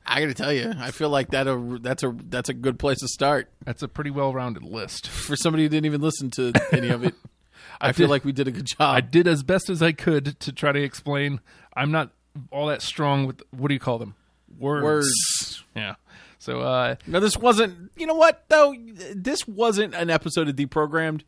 [0.06, 2.78] I got to tell you, I feel like that a, that's a that's a good
[2.78, 5.08] place to start That's a pretty well-rounded list.
[5.08, 7.14] for somebody who didn't even listen to any of it.
[7.80, 8.80] I, feel did- like we did a good job.
[8.80, 11.40] I did as best as I could to try to explain.
[11.74, 12.12] I'm not
[12.50, 14.14] all that strong with what do you call them?
[14.58, 14.84] Words.
[14.84, 15.64] Words.
[15.74, 15.94] Yeah.
[16.38, 17.90] So uh No, this wasn't.
[17.96, 18.74] You know what though?
[19.14, 21.22] This wasn't an episode of Deprogrammed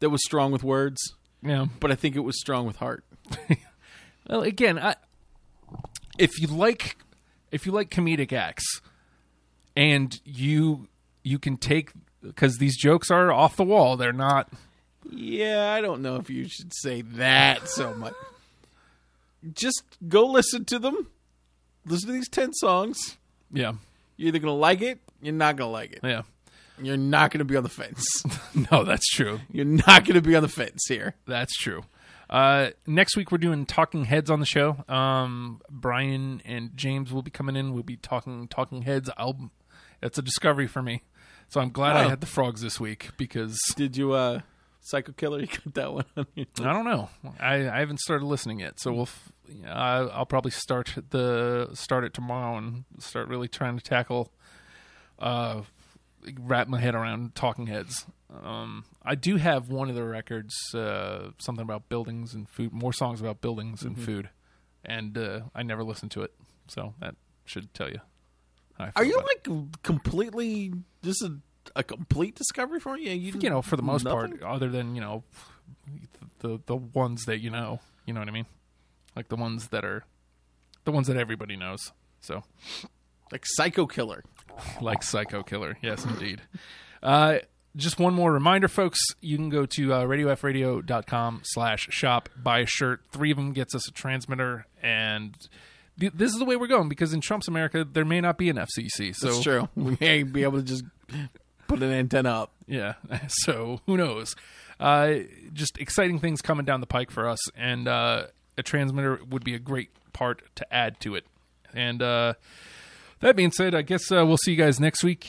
[0.00, 1.00] that was strong with words,
[1.42, 1.66] yeah.
[1.80, 3.04] but I think it was strong with heart.
[4.28, 4.94] Well, again, I,
[6.18, 6.98] if you like
[7.50, 8.82] if you like comedic acts
[9.74, 10.88] and you
[11.22, 11.92] you can take
[12.36, 14.52] cuz these jokes are off the wall, they're not
[15.10, 18.12] Yeah, I don't know if you should say that so much.
[19.52, 21.08] Just go listen to them.
[21.86, 23.16] Listen to these 10 songs.
[23.52, 23.72] yeah.
[24.16, 26.00] You're either going to like it, you're not going to like it.
[26.02, 26.22] Yeah.
[26.82, 28.04] You're not going to be on the fence.
[28.72, 29.40] No, that's true.
[29.52, 31.14] You're not going to be on the fence here.
[31.26, 31.82] That's true.
[32.28, 34.84] Uh, next week we're doing Talking Heads on the show.
[34.88, 37.72] Um, Brian and James will be coming in.
[37.74, 39.52] We'll be talking Talking Heads album.
[40.02, 41.02] It's a discovery for me,
[41.48, 42.08] so I'm glad I Oh.
[42.08, 44.40] had the frogs this week because Did you, uh,
[44.80, 47.08] Psycho Killer, you got that one on your I don't know.
[47.40, 49.02] I, I haven't started listening yet, so we'll.
[49.02, 49.32] F-
[49.66, 54.32] I, I'll probably start the start it tomorrow and start really trying to tackle.
[55.18, 55.62] Uh,
[56.40, 58.06] wrap my head around Talking Heads.
[58.44, 62.92] Um, I do have one of the records, uh, something about buildings and food, more
[62.92, 63.88] songs about buildings Mm-hmm.
[63.94, 64.28] and food,
[64.84, 66.32] and uh, I never listened to it,
[66.66, 67.14] so that
[67.46, 68.00] should tell you.
[68.94, 69.50] Are you about it.
[69.50, 70.72] like completely,
[71.02, 71.30] this is
[71.76, 73.10] a complete discovery for you?
[73.12, 74.38] You, you know, for the most nothing?
[74.38, 75.22] part, other than you know,
[76.40, 78.46] the the ones that you know, you know what I mean,
[79.16, 80.04] like the ones that are,
[80.84, 81.92] the ones that everybody knows.
[82.20, 82.42] So,
[83.32, 84.24] Like Psycho Killer.
[84.80, 86.42] like Psycho Killer, yes, indeed.
[87.02, 87.38] Uh,
[87.76, 88.98] just one more reminder, folks.
[89.20, 93.02] You can go to uh, radiofreeradio.com slash shop, buy a shirt.
[93.12, 95.36] Three of them gets us a transmitter, and
[96.00, 98.48] th- this is the way we're going because in Trump's America, there may not be
[98.50, 99.14] an FCC.
[99.14, 99.68] So That's true.
[99.76, 100.82] We may be able to just
[101.68, 102.52] put an antenna up.
[102.66, 102.94] Yeah.
[103.28, 104.34] So who knows?
[104.80, 105.18] Uh,
[105.52, 109.54] just exciting things coming down the pike for us, and uh, a transmitter would be
[109.54, 111.24] a great part to add to it.
[111.74, 112.34] And uh,
[113.20, 115.26] that being said, I guess uh, we'll see you guys next week.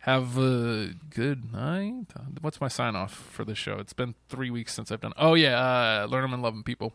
[0.00, 2.06] Have a good night.
[2.42, 3.78] What's my sign off for this show?
[3.78, 5.14] It's been three weeks since I've done.
[5.16, 5.58] Oh yeah,
[6.02, 6.92] uh, learn them and love them, people.